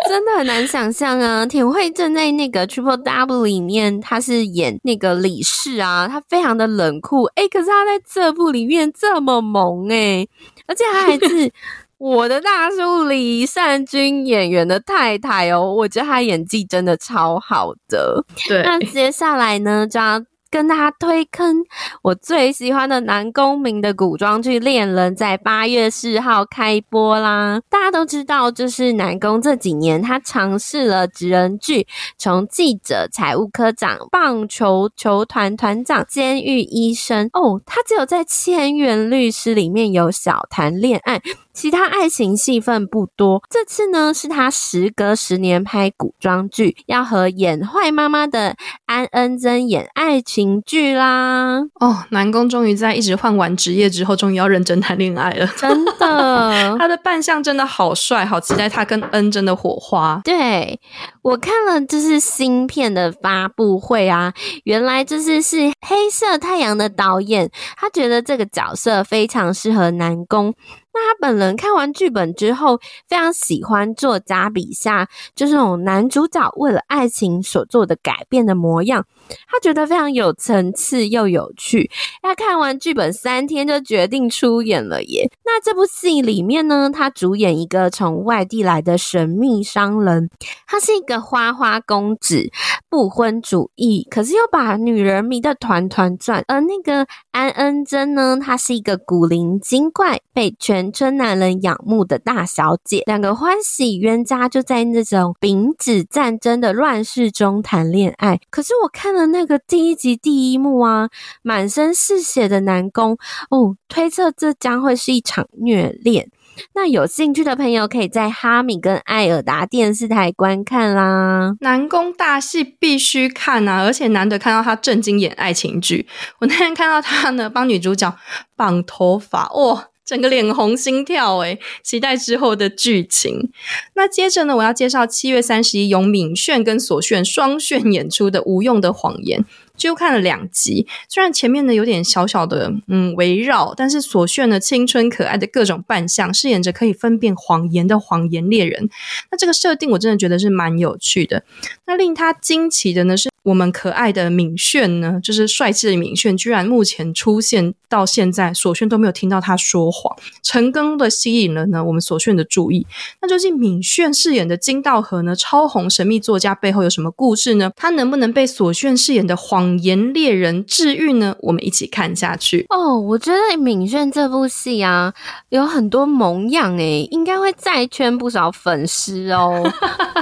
[0.08, 5.18] 真的很难想象啊，田慧正在那个 Triple W 里面，他是演那个。
[5.18, 10.28] 李氏啊，他非常的冷酷，哎、欸，可是他在这部里面这么萌哎、欸，
[10.66, 11.52] 而且他还是
[11.98, 18.24] 我的大叔李善均演员的太太哦，我觉得他演技真的超好的。
[18.46, 20.22] 对，那接下来呢，就要。
[20.50, 21.56] 跟大家推坑
[22.02, 27.60] 我最喜欢的南宫珉的古装剧《恋人》在八月四号开播啦！
[27.68, 41.20] 大家都知道，就是南宫这几年他尝试了职人剧，从记者、财务科长、棒球球团团长、监狱医生哦，他只有在《千元律师》里面有小谈恋爱。
[41.52, 48.54] 其他爱情戏份不多，这次呢是他时隔十年拍古装剧，要和演坏妈妈的
[48.86, 51.60] 安恩珍演爱情剧啦。
[51.80, 60.20] 哦，南宫终于在一直换完职业之后，终于要认真谈恋爱了，真的， 他的扮相真的好帅，好期待他跟恩真的火花。
[60.24, 60.78] 对，
[61.22, 64.32] 我看了就是新片的发布会啊，
[64.64, 70.54] 原来就是是黑色太阳的导演，他觉得这个角色非常适合南宫。
[70.90, 79.04] 那他本人看完剧本之后，非常喜欢作家笔下就是那种男主角为了爱情所做的改变的模样，
[79.46, 81.90] 他觉得非常有层次又有趣。
[82.22, 85.30] 他看完剧本三天就决定出演了耶。
[85.44, 90.28] 那这部戏里面呢，他主演一个从外地来的神秘商人，
[90.66, 92.50] 他是一个花花公子，
[92.88, 96.44] 不婚主义，可是又把女人迷得团团转。
[96.46, 108.38] 而那个安恩珍呢，她是一个古灵精怪，被全村男人仰慕的大小姐，两个欢喜冤家就在那种丙子战争的乱世中谈恋爱。
[108.50, 111.08] 可是我看那个第一集第一幕啊，
[111.42, 113.18] 满身是血的南宫
[113.50, 116.30] 哦，推测这将会是一场虐恋。
[116.74, 121.54] 那有兴趣的朋友可以在哈米跟艾尔达电视台观看啦。
[121.60, 126.08] 南宫大戏必须看啊，而且难得看到他正经演爱情剧。
[126.40, 128.12] 我那天看到他呢，帮女主角
[128.56, 129.88] 绑头发，哇！
[130.08, 133.50] 整个脸红心跳诶，期待之后的剧情。
[133.92, 139.40] 那接着呢，我要介绍七月三十一由敏炫跟索炫双炫演出的《无用的谎言》。
[139.78, 148.90] 就看了两集，虽然前面呢有点小小的嗯围绕，但是所炫的青春可爱的各种扮相，饰演着可以分辨谎言的谎言猎人。
[149.30, 151.44] 那这个设定我真的觉得是蛮有趣的。
[151.86, 162.86] 那令他惊奇的呢是，我们可爱的敏炫呢，就是帅气的敏炫，居然目前出现到现在，所炫都没有听到他说谎，成功的吸引了呢我们所炫的注意。
[163.22, 167.70] 那究竟敏炫饰演的金道河呢，超红神秘作家背后有什么故事呢？
[167.74, 171.36] 他能不能被所炫饰演的谎谎言猎人治愈呢？
[171.40, 172.98] 我们一起看下去哦。
[172.98, 175.12] 我觉得敏炫这部戏啊，
[175.50, 179.62] 有很多萌样诶，应该会再圈不少粉丝哦。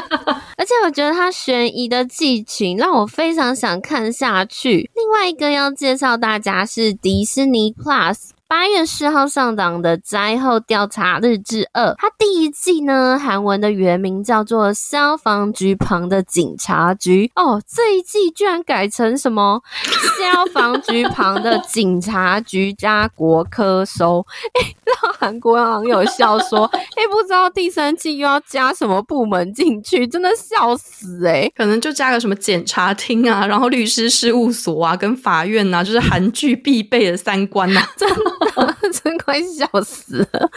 [0.59, 4.90] 而且我觉得它悬疑的剧情让我非常想看下去。
[4.94, 8.30] 另外一个要介绍大家是迪士尼 Plus。
[8.48, 19.61] 八月四号上档的《灾后调查日志二》，它第一季呢，韩文的原名叫做《消防局旁的警察局》哦，这一季居然改成什么
[20.32, 24.24] 《消防局旁的警察局加国科收》
[24.62, 31.52] 欸，让韩国网友笑说：“哎、欸，不知道第三季又要加什么部门进去，真的笑死哎、欸！
[31.56, 38.16] 可能就加个什么检察厅啊，然后律师事务所啊，跟法院啊，就是韩剧必备的三观呐、啊， 真的。”
[38.92, 40.51] 真快笑死了！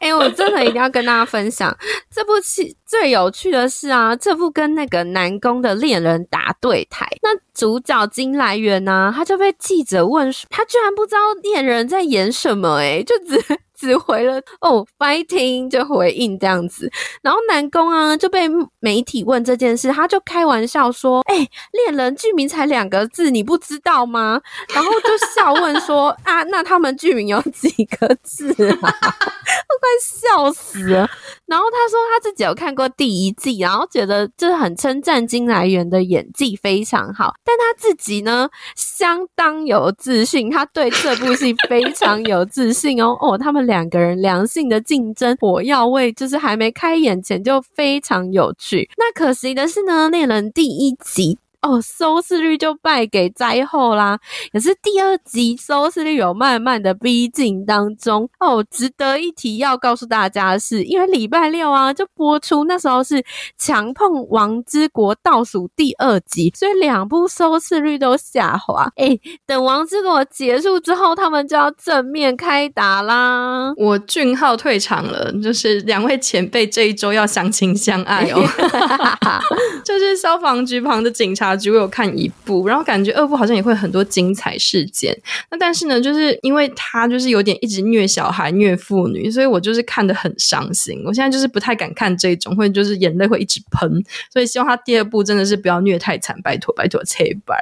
[0.00, 1.76] 哎、我真的一定要跟大家分享
[2.10, 13.60] 这部戏最有趣的是啊，这部跟那个南宫的恋人打对台，那主角金来源呢、他就被记者问，他居然不知道恋人在演什么、欸，哎，就只。
[13.80, 16.90] 只回了哦，fighting 就回应这样子，
[17.22, 18.46] 然后南宫啊就被
[18.78, 21.34] 媒体问这件事，他就开玩笑说：“哎、
[21.72, 24.38] 恋人剧名才两个字，你不知道吗？”
[24.74, 31.08] 然后就笑问说：“啊，那他们剧名有几个字啊？” 我快笑死了。
[31.46, 43.69] 然后他说他自己有看过第一季，然后觉得就是很称赞金来源的演技非常好，但他自己呢相当有自信，他对这部戏非常有自信哦哦，他们。
[43.70, 48.90] 两个人良性的竞争，火药味就是还没开眼前就非常有趣。
[48.98, 51.38] 那可惜的是呢，恋人第一集。
[51.62, 54.18] 哦，收视率就败给灾后啦。
[54.50, 58.26] 可是第二集收视率有慢慢的逼近当中。
[58.38, 63.22] 哦，值得一提要告诉大家的是，因为礼拜六啊就播出，那时候是
[63.58, 68.90] 强碰王之国倒数第二集，所以两部收视率都下滑。
[68.96, 73.74] 哎，等王之国结束之后，他们就要正面开打啦。
[73.76, 78.40] 我俊浩退场了，就是两位前辈这一周要相亲相爱哦。
[79.84, 81.49] 就是消防局旁的警察。
[81.56, 85.16] 只有看一部，然后感觉二部好像也会很多精彩事件。
[85.50, 91.02] 那但是呢，就是因为他就是有点一直虐小孩、虐妇女，所以我就是看得很伤心。
[91.04, 94.02] 我现在就是不太敢看这种，会就是眼泪会一直喷。
[94.32, 97.60] 所以希望他第二部真的是不要虐太惨，拜托拜托，切拜。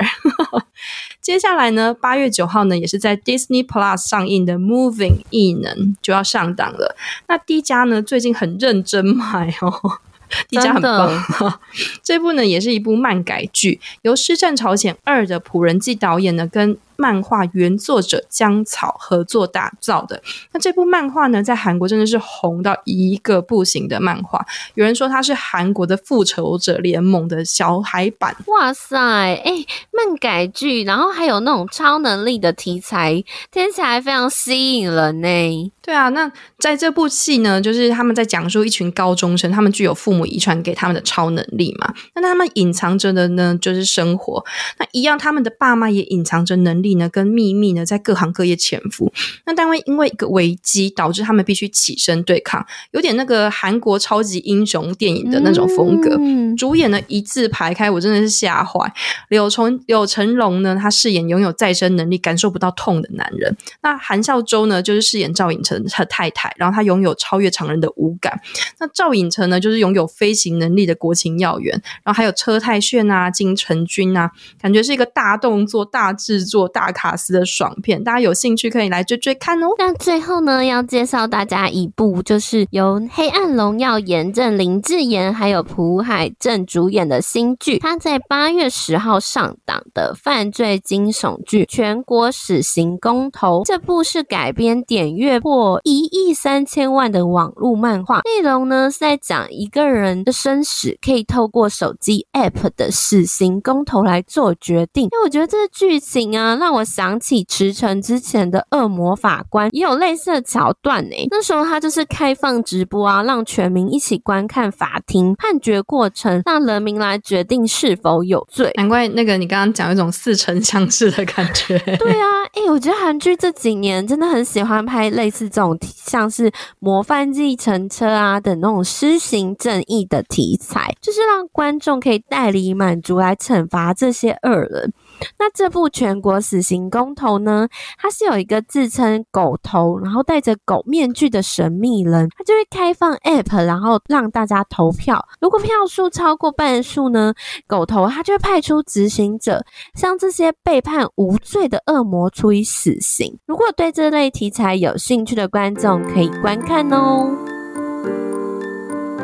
[1.20, 6.96] 接下来呢，八月九号呢，也是在 Disney Plus 上映的《Moving 异能》就要上档了。
[7.26, 9.98] 那 D 家呢，最近很认真买哦。
[10.48, 11.24] D 家很棒，
[12.02, 16.76] 这部呢也是一部漫改剧，由《师战朝鲜二》的朴仁纪导演呢跟。
[17.00, 20.20] 漫画原作者江草合作打造的。
[20.52, 24.44] 那这部漫画呢，在韩国真的是红到一个不行的漫画。
[24.74, 28.36] 有人说它是韩国的复仇者联盟的小海版。
[28.48, 33.22] 哇塞，哎、欸，漫改剧，然后还有那种超能力的题材，
[33.52, 35.72] 听起来非常吸引人呢。
[35.80, 41.94] 对啊，那在这部戏呢，就是他们在讲述一群高中生，他们具有父母遗传给他们的超能力嘛。
[42.16, 44.44] 那他们隐藏着的呢，就是生活。
[44.78, 46.87] 那一样，他们的爸妈也隐藏着能力。
[46.94, 49.12] 呢，跟秘密呢，在各行各业潜伏。
[49.46, 56.16] 那单位因为一个危机，导致他们必须起身对抗，有点那个韩国超级英雄电影的那种风格。
[56.20, 58.92] 嗯、主演呢一字排开，我真的是吓坏。
[59.28, 63.56] 柳成柳成龙呢，他饰演拥有再生能力、感受不到痛的男人。
[63.82, 68.40] 那韩孝周呢，就是饰演赵寅成他太太，然后他拥有超越常人的五感。
[68.78, 71.72] 那赵寅成呢，就是拥有飞行能力的国情要员。
[72.04, 74.30] 然后还有车太炫啊、金城君啊，
[74.60, 76.68] 感觉是一个大动作、大制作。
[76.78, 79.66] 大卡司的爽片，大家有兴趣可以来追追看哦。
[79.78, 93.62] 那最后呢，要介绍大家一部，就是由《黑暗荣耀》严正、林智妍还有朴海镇主演的新剧，它在八月十号上档的犯罪惊悚剧《全国死刑公投》。
[93.64, 105.08] 这部是改编点阅破一亿三千万的网络漫画，内容呢是在讲一个人的生死可以透过手机 App 的死刑公投来做决定。
[105.10, 111.16] 那我觉得这个剧情啊，让让我想起驰骋之前的恶魔法官也有类似的桥段呢。
[111.30, 118.70] 那时候他就是开放直播啊，让全民一起观看法庭判决过程，让人民来决定是否有罪。
[118.74, 121.78] 难怪那个你刚刚讲一种似曾相识的感觉。
[121.96, 134.92] 对啊，哎、欸，我觉得韩剧这几年真的很喜欢拍类似这种像是模范继承车啊等那种施行正义的题材，就是让观众可以代理满足来惩罚这些恶人。
[135.38, 145.24] 那这部全国死刑公投呢，它是有一个自称狗头，然后戴着狗面具的神秘人，他就会开放 App，然后让大家投票。
[145.40, 147.34] 如果票数超过半数呢，
[147.66, 149.64] 狗头他就会派出执行者，
[149.94, 153.38] 向这些被判无罪的恶魔处以死刑。
[153.46, 157.30] 如果对这类题材有兴趣的观众，可以观看哦。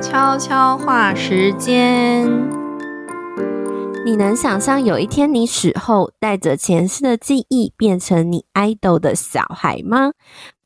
[0.02, 2.63] 悄悄话时间。
[4.04, 10.12] 你能想象有一天你死后，带着前世的记忆变成你 idol 的小孩吗？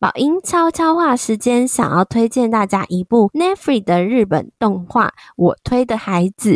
[0.01, 6.51] 宝音悄悄话时间，想要推荐大家一部 Netflix 的日本动画《我推的孩子》。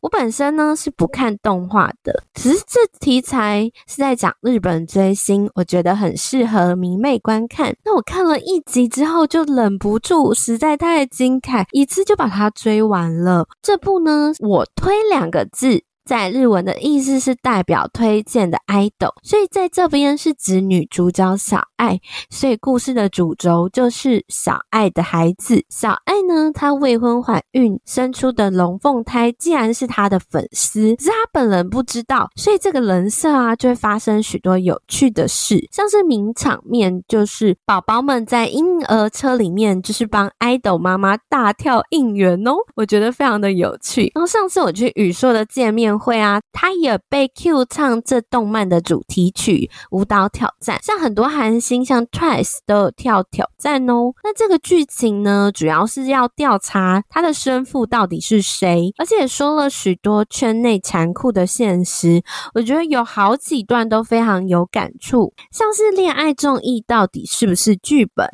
[0.00, 7.76] 我本身呢是不看动画的，只是这题材是在讲日本追星，我觉得很适合迷妹观看。
[7.84, 13.46] 那我看了一集之后就忍不住，实在太精彩，一次就把它追完了。
[13.60, 15.84] 这部呢，我推两个字。
[16.04, 25.64] 在日文的意思是代表推荐的 idol，所以在这边是指女主角小爱，所以故事的主轴就是小爱的孩子。
[25.68, 44.10] 小爱呢，她未婚怀孕生出的龙凤胎，竟然是她的粉丝，可是她本人不知道，所以这个人设啊，就会发生许多有趣的事，像是名场面，就是宝宝们在婴儿车里面，就是帮 idol 妈妈大跳应援哦，我觉得非常的有趣。
[44.14, 54.12] 然后上次我去宇硕的见面会啊，他也被 Q 唱这动漫的主题曲舞蹈挑战，像很多韩星像 Twice 都有跳挑战哦。
[54.24, 62.20] 那这个剧情呢，主要是要调查他的生父到底是谁，而且说了许多圈内残酷的现实。
[62.54, 68.28] 我觉得有好几段都非常有感触，像是恋爱综艺到底是不是剧本？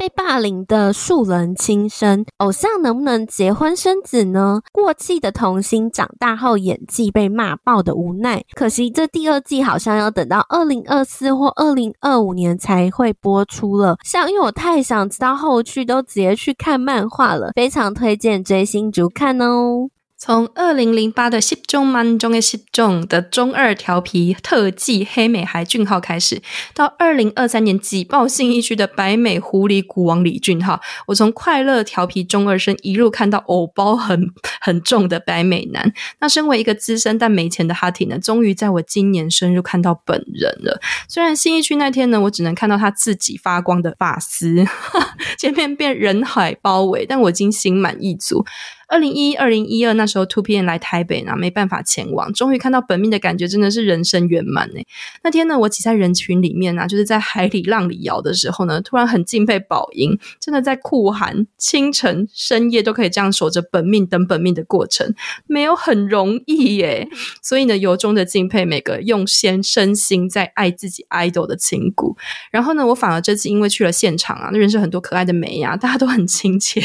[0.00, 4.62] 被霸凌的素人轻生，偶像能不能结婚生子呢？
[4.72, 13.98] 过气的童星长大后演技被骂爆的无奈，可惜这第二季好像要等到二零二四或二零二五年才会播出了。
[14.02, 19.90] 像因为我太想知道后续，都直接去看漫画了，非常推荐追星族看哦。
[20.22, 26.42] 从二零零八的《十中满中的十中》的中二调皮特技黑美孩俊浩开始，
[26.74, 35.90] 到二零二三年挤爆信义区的白美狐狸股王李俊浩，我从快乐调皮中二生一路看到偶包很 很重的白美男。
[36.18, 40.78] 那身为一个资深但没钱的哈提呢，终于在我今年生日看到本人了。
[41.08, 44.66] 虽然信义区那天呢，我只能看到他自己发光的发丝，
[45.40, 48.44] 前面被人海包围，但我已经心满意足。
[48.90, 54.84] 二零一一、二零一二那时候，2PM 来台北呢，没办法前往，终于看到本命的感觉真的是人生圆满哎！
[55.22, 65.14] 那天呢，我挤在人群里面啊，就是在海里浪里摇的时候呢，突然很敬佩宝音，真的在酷寒、清晨、深夜都可以这样守着本命等本命的过程，
[65.46, 67.08] 没有很容易耶。
[67.40, 72.16] 所以呢，由衷的敬佩每个用先身心在爱自己 idol 的情骨。
[72.50, 76.82] 然后呢，我反而这次因为去了现场啊，那认识很多可爱的美呀，大家都很亲切。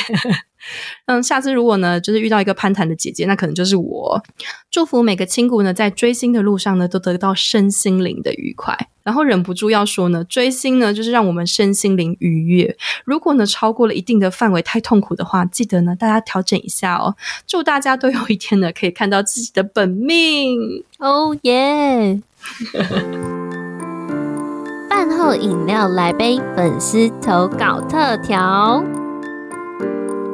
[1.07, 4.21] 嗯，下次如果呢，就是遇到一个攀谈的姐姐，那可能就是我。
[4.71, 8.77] 祝福每个亲骨呢，在追星的路上呢，都得到身心灵的愉快。
[9.03, 12.75] 然后忍不住要说呢，追星呢，就是让我们身心灵愉悦。
[13.05, 17.15] 如果呢，超过了一定的范围太痛苦的话，记得呢，大家调整一下哦。
[17.45, 20.83] 祝大家都有一天呢，可以看到自己的本命。
[20.97, 22.19] 哦耶！
[24.89, 28.83] 饭后饮料来杯，粉丝投稿特调。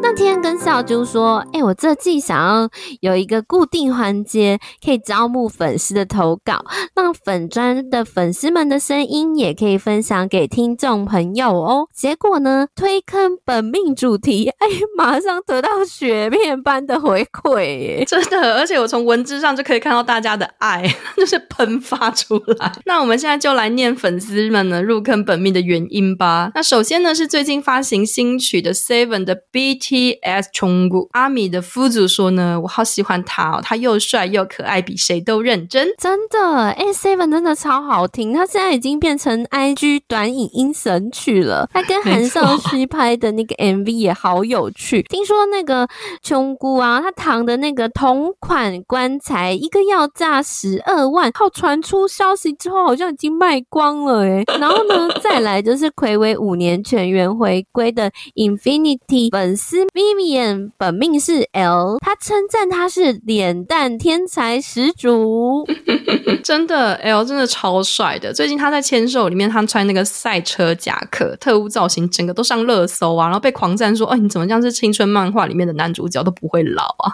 [0.04, 2.68] 那天跟小啾说：“哎、我这季想要
[3.02, 11.88] 有一个固定环节，可以招募粉丝的投稿，让粉专的粉丝们的声音也可以分享给听众朋友哦。
[11.94, 18.56] 结果呢，推坑本命主题， 哎、马上得到雪片般的回馈， 真的！
[18.56, 20.84] 而且我从文字上就可以看到大家的爱，
[21.16, 22.72] 就是喷发出来。
[22.86, 26.52] 那我们现在就来念粉丝们呢入坑本命的原因吧。
[26.56, 30.50] 那首先呢是最近发行新曲的 Seven 的 BT。” T.S.
[30.54, 35.86] 中谷阿米的夫子说呢，我好喜欢他哦，他又帅又可爱，比谁都认真。
[35.98, 41.70] 真的，哎，Seven 真的超好听，他现在已经变成 I.G 短影音神曲了。
[41.74, 45.02] 他跟韩少熙拍的那个 MV 也好有趣。
[45.10, 45.86] 听说那个
[46.24, 54.42] 琼姑啊，他躺的那个同款棺材一个要价十二万，靠传出消息之后好像已经卖光了哎。
[54.58, 59.81] 然后呢，再来就是暌违五年全员回归的 Infinity 粉丝。
[59.88, 65.68] Vivian 本命是 L，他称赞他是脸蛋天才十足，
[66.44, 68.34] 真的 L 真的超帅的。
[68.34, 77.12] 最近他在签售里面，他穿那个赛车夹克，特务造型，整个都上热搜啊，然后被狂赞说：“哦，你怎么像是青春漫画里面的男主角都不会老啊？”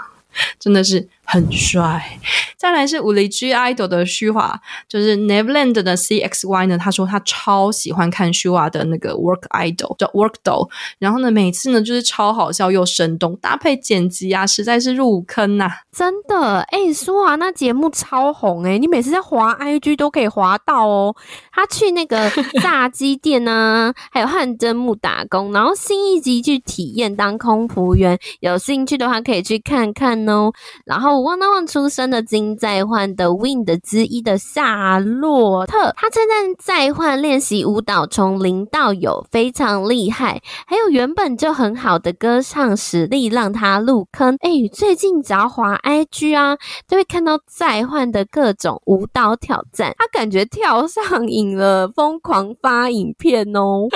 [0.60, 1.08] 真的是。
[1.30, 2.18] 很帅，
[2.56, 6.78] 再来是五里 G idol 的虚华，就是 Neverland 的 CXY 呢。
[6.78, 10.70] 他说他超喜欢看虚华的那个 Work Idol 叫 Work Doll，
[11.00, 15.72] 然后呢，每次呢就是超好笑又生动，搭配剪辑啊，实在是入坑呐、啊！
[15.92, 21.14] 真的，哎、欸，舒华那节目超红哎、欸，你每次在滑 IG 都可以滑到哦。
[21.52, 22.32] 他去那个
[22.64, 30.54] 炸鸡店呢、啊，还有汗蒸木打工，然后新一集去体验当空服员，有兴趣的话可以去看看哦。
[30.86, 40.42] 然后 One on One 出生的金在焕的 Wind 之一的夏洛特，他称赞在焕练习舞蹈从零到有，非常厉害。
[40.66, 44.38] 还有原本就很好的歌唱实力，让他入坑。
[44.42, 46.58] 哎，最近只要滑 IG 啊，
[46.88, 53.88] 都会看到在焕的各种舞蹈挑战，他感觉跳上瘾了，疯狂发影片哦。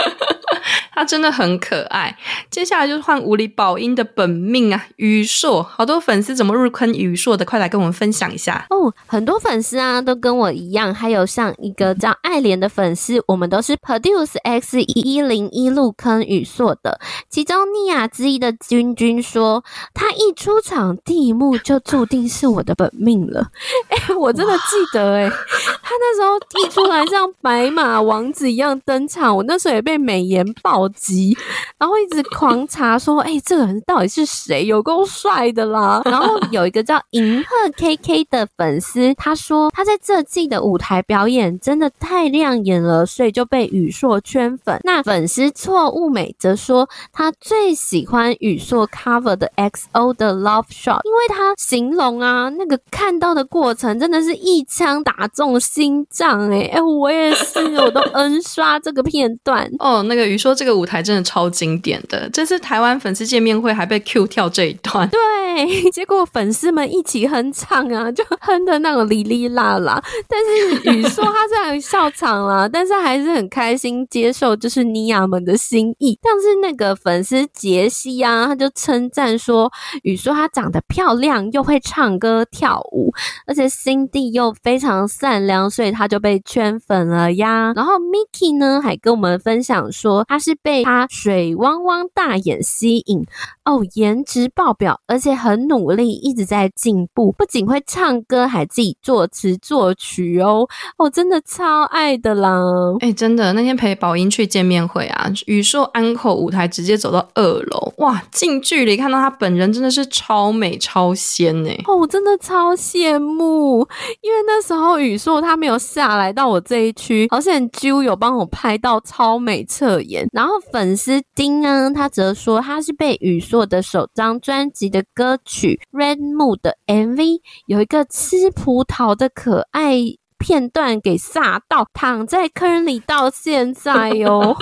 [0.93, 2.15] 他真的很可爱。
[2.49, 5.61] 接下来就是换无敌宝音的本命啊，宇硕。
[5.63, 7.45] 好多粉丝怎么入坑宇硕的？
[7.45, 8.93] 快来跟我们分享一下哦。
[9.07, 16.99] 很多粉丝啊，都跟我一样，还有像一个叫爱莲的粉丝，我们都是 Produce X 一一零一入坑宇硕的。
[17.29, 19.63] 其中尼亚之一的君君说，
[19.93, 23.49] 他一出场第一幕就注定是我的本命了。
[23.89, 31.37] 哎、欸，我真的记得哎、欸，他那时候一出来像白马王子一样登场，我那时候也被美颜暴击，
[31.77, 34.65] 然后一直狂查说，哎、这个人到底是谁？
[34.65, 36.01] 有够帅的啦！
[36.05, 44.79] 然后有一个叫银鹤 KK 的粉丝，他说他在这季的舞台表演真的太亮眼了，所以就被宇硕圈粉。
[44.83, 60.03] 那粉丝错误美则说他最喜欢宇硕 cover 的 XO 的 Love Shot，因为他形容啊，那个看到的过程真的是一枪打中心脏、哎哎，我也是，我都 N 刷这个片段哦。
[60.03, 60.71] 那个宇硕这个。
[60.71, 65.19] 舞台真的超经典的，这次台湾粉丝见面会还被 Q 跳这一段，对，
[65.91, 70.01] 结果粉丝们一起哼唱啊， 就哼的那种哩哩啦啦。
[70.27, 76.17] 但是宇硕他虽然笑场了， 但是还是很开心接受就是尼亚们的心意。
[76.21, 79.69] 但是那个粉丝杰西啊，他就称赞说
[80.03, 83.11] 宇硕他长得漂亮，又会唱歌跳舞，
[83.45, 87.73] 而且心地又非常善良，所以他就被圈粉了呀。
[87.75, 90.51] 然后 Miki 呢还跟我们分享说他是。
[90.63, 93.25] 被他水汪汪大眼吸引
[93.65, 97.31] 哦，颜值爆表，而且很努力，一直在进步。
[97.31, 102.61] 不仅会唱歌，还自己作词作曲哦，我、哦、真的超爱的啦！
[102.99, 111.71] 哎、欸，真的，那天陪宝英去见面会啊，宇硕安可舞台直接走到二楼，哇，近距离看到他本人真的是超美超仙呢！
[111.87, 113.79] 哦，我真的超羡慕，
[114.21, 120.51] 因为那时候宇硕他没有下来到我这一区，好像 Jill 有帮我拍到超美侧颜，然后。
[120.51, 129.97] 然后粉丝丁呢，他则说他是被宇硕的首张专辑的歌曲《Red Moon》的 MV 有一个吃葡萄的可爱
[130.37, 134.57] 片段给吓到，躺在坑里到现在哟，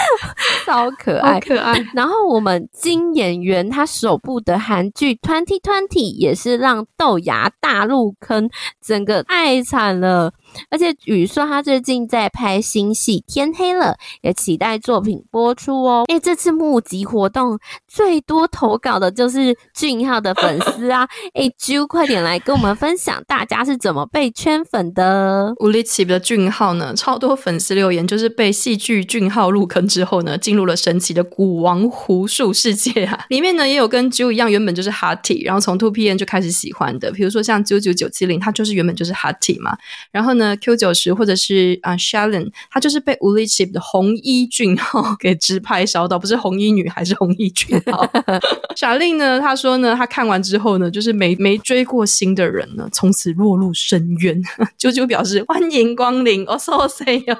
[0.64, 1.74] 超可爱，可爱。
[1.92, 8.48] 然后我们金演员他首部的韩剧《Twenty Twenty》也是让豆芽大入坑，
[8.80, 10.32] 整个爱惨了。
[10.70, 13.86] 而且宇硕他最近在拍新戏《天黑了》，
[14.22, 16.04] 也期待作品播出哦。
[16.08, 21.06] 诶，这次募集活动最多投稿的就是俊浩的粉丝啊！
[21.34, 25.54] 诶，Jill 快点来跟我们分享大家是怎么被圈粉的。
[25.58, 33.26] 无力奇的俊浩呢，超多粉丝留言，就是被戏剧俊浩入坑之后呢，进入了神奇的古王狐术世界啊！
[33.28, 39.76] 里面呢也有跟 JU 一样，原本就是 HOTY，然后从 2PM 就开始喜欢的，比如说像九九九七零，他就是原本就是 HOTY 嘛，
[40.10, 40.38] 然后。
[40.38, 48.08] 呢，Q 九十或者是啊 Shalin 他就是被吴立奇的红衣俊浩 给直拍烧到，不是红衣女还是红衣俊浩。
[48.76, 54.40] 小令呢，他说呢，他看完之后呢，就是没没追过星的人呢，从此落入深渊。
[54.78, 57.34] 啾啾表示欢迎光临，哦，so say 哟。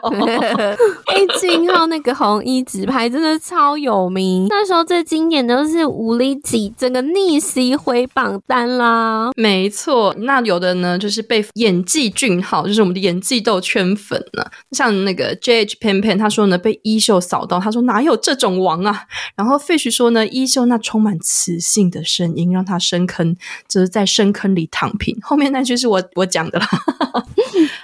[1.07, 9.31] 哎，俊浩那个红衣直拍真的超有名，那时候最经典的都是吴立奇整个逆袭回榜单啦。
[9.37, 12.88] 没错，那有的呢，就是被演技俊浩，就是。
[12.89, 19.05] 我们的演技都圈粉呢，像那个 JH Pan Pan，他说呢被衣袖扫到，他说哪有这种王啊？
[19.37, 23.37] 然后 Fish 说呢，衣袖那充满磁性的声音让他深坑，
[23.69, 25.15] 就是在深坑里躺平。
[25.21, 26.67] 后面那句是我我讲的啦。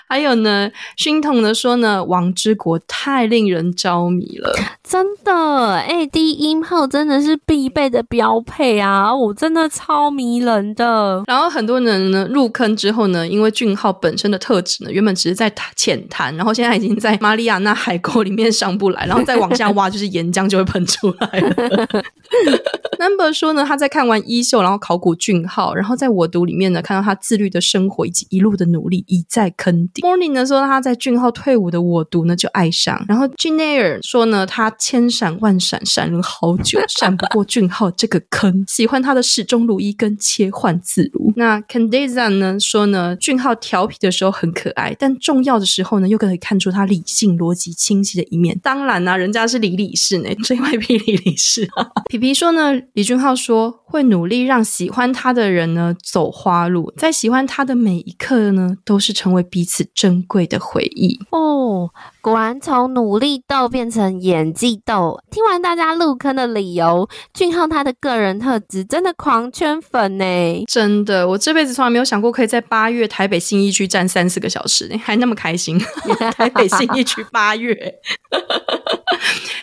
[0.09, 4.53] 还有呢，熏童呢说呢，王之国太令人着迷了，
[4.83, 11.23] 真的，哎，低音炮真的是必备的标配啊，我真的超迷人的。
[11.27, 14.91] 然后很多人呢入坑之后呢，因为俊浩本身的特质呢。
[14.95, 21.89] 原本只是在浅谈，然后现在已经在马里亚纳海沟里面上不来，然后再往下挖，就是岩浆就会喷出来了。
[23.05, 30.03] Number 说呢，他在看完衣袖，然后考古俊浩，然后在我读里面呢，看到他自律的生活以及一路的努力，一再坑顶。
[30.03, 41.31] Morning 呢说他在俊浩退伍的我读呢就爱上，然后 Janair 说呢，他千闪万闪闪了好久，闪不过俊浩这个坑，喜欢他的始终如一跟切换自如。
[41.37, 44.97] 那 Candiza 呢说呢，俊浩调皮的时候很可爱。
[44.99, 48.59] 但重要的时候呢，又可以看出他理性、逻辑清晰的一面。
[48.63, 51.69] 当然啦、人家是李李氏呢，JYP 李李氏。
[52.09, 61.19] 皮皮说呢，李俊浩说，会努力让喜欢他的人呢走花路，在喜欢他的每一刻呢，都是成为彼此珍贵的回忆。
[61.31, 61.91] 哦，
[62.25, 65.21] 果然从努力豆变成演技豆。
[65.31, 70.65] 听完大家入坑的理由，俊浩他的个人特质真的狂圈粉呢！
[70.67, 75.79] 真的，我这辈子从来没有想过可以在八月台北新义区站三四个小时，还那么开心。
[76.35, 77.95] 台北新义区八月。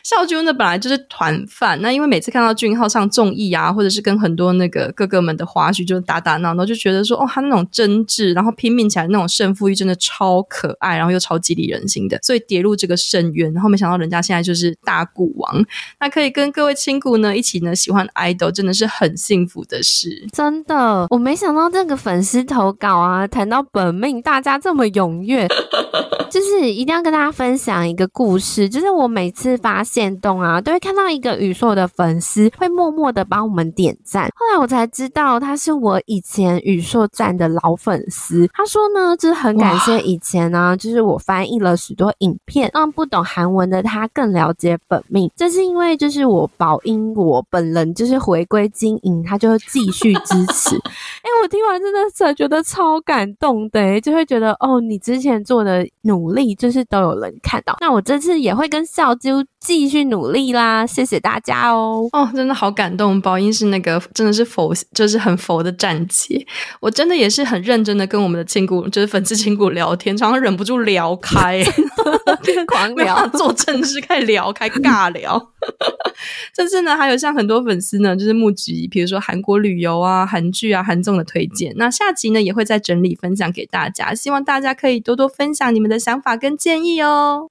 [0.04, 15.66] 孝君呢，本来就是团饭，那因为每次看到俊浩上综艺啊，或者是跟很多那个哥哥们的花絮，就是打打闹闹，就觉得说，哦，他那种真挚，然后拼命起来那种胜负欲，真的超可爱，然后又超激励人心的，所以跌入这个深渊，然后没想到人家现在就是大股王，
[16.02, 20.28] 那可以跟各位亲骨呢一起呢喜欢 idol，真的是很幸福的事。
[20.34, 25.48] 真的，我没想到这个粉丝投稿啊，谈到本命，大家这么踊跃，
[26.30, 34.30] 就是一定要跟大家分享一个故事，就是我每次发现动啊，都会看到一个宇硕的粉丝会默默的帮我们点赞。
[34.36, 38.50] 后来我才知道他是我以前宇硕站的老粉丝。
[38.54, 45.30] 他说呢，就是很感谢以前呢、就是我翻译了许多影片，让不懂韩文的他更了解本命。
[45.36, 50.76] 这是因为就是我宝英我本人就是回归经营，他就会继续支持。
[50.76, 57.78] 哎、欸，我听完真的是觉得超感动的，就会觉得哦，你之前做的努力就是都有人看到。
[57.80, 62.08] 那我这次也会跟孝啾继续努力啦，谢谢大家哦！
[62.12, 63.22] 哦，真的好感动。
[63.22, 66.46] 宝英是那个真的是佛，就是很佛的站姐。
[66.80, 71.64] 我真的也是很认真的跟我们的亲骨，就是粉丝亲骨聊天，常常忍不住聊开，
[72.68, 75.52] 狂聊，做正事开始聊开尬聊。
[76.56, 81.74] 甚至呢，还有像很多粉丝呢，就是募集，比如说韩国旅游啊、韩剧啊、韩综的推荐。
[81.76, 87.51] 那下集呢，也会再整理分享给大家，希望大家可以多多分享你们的想法跟建议哦。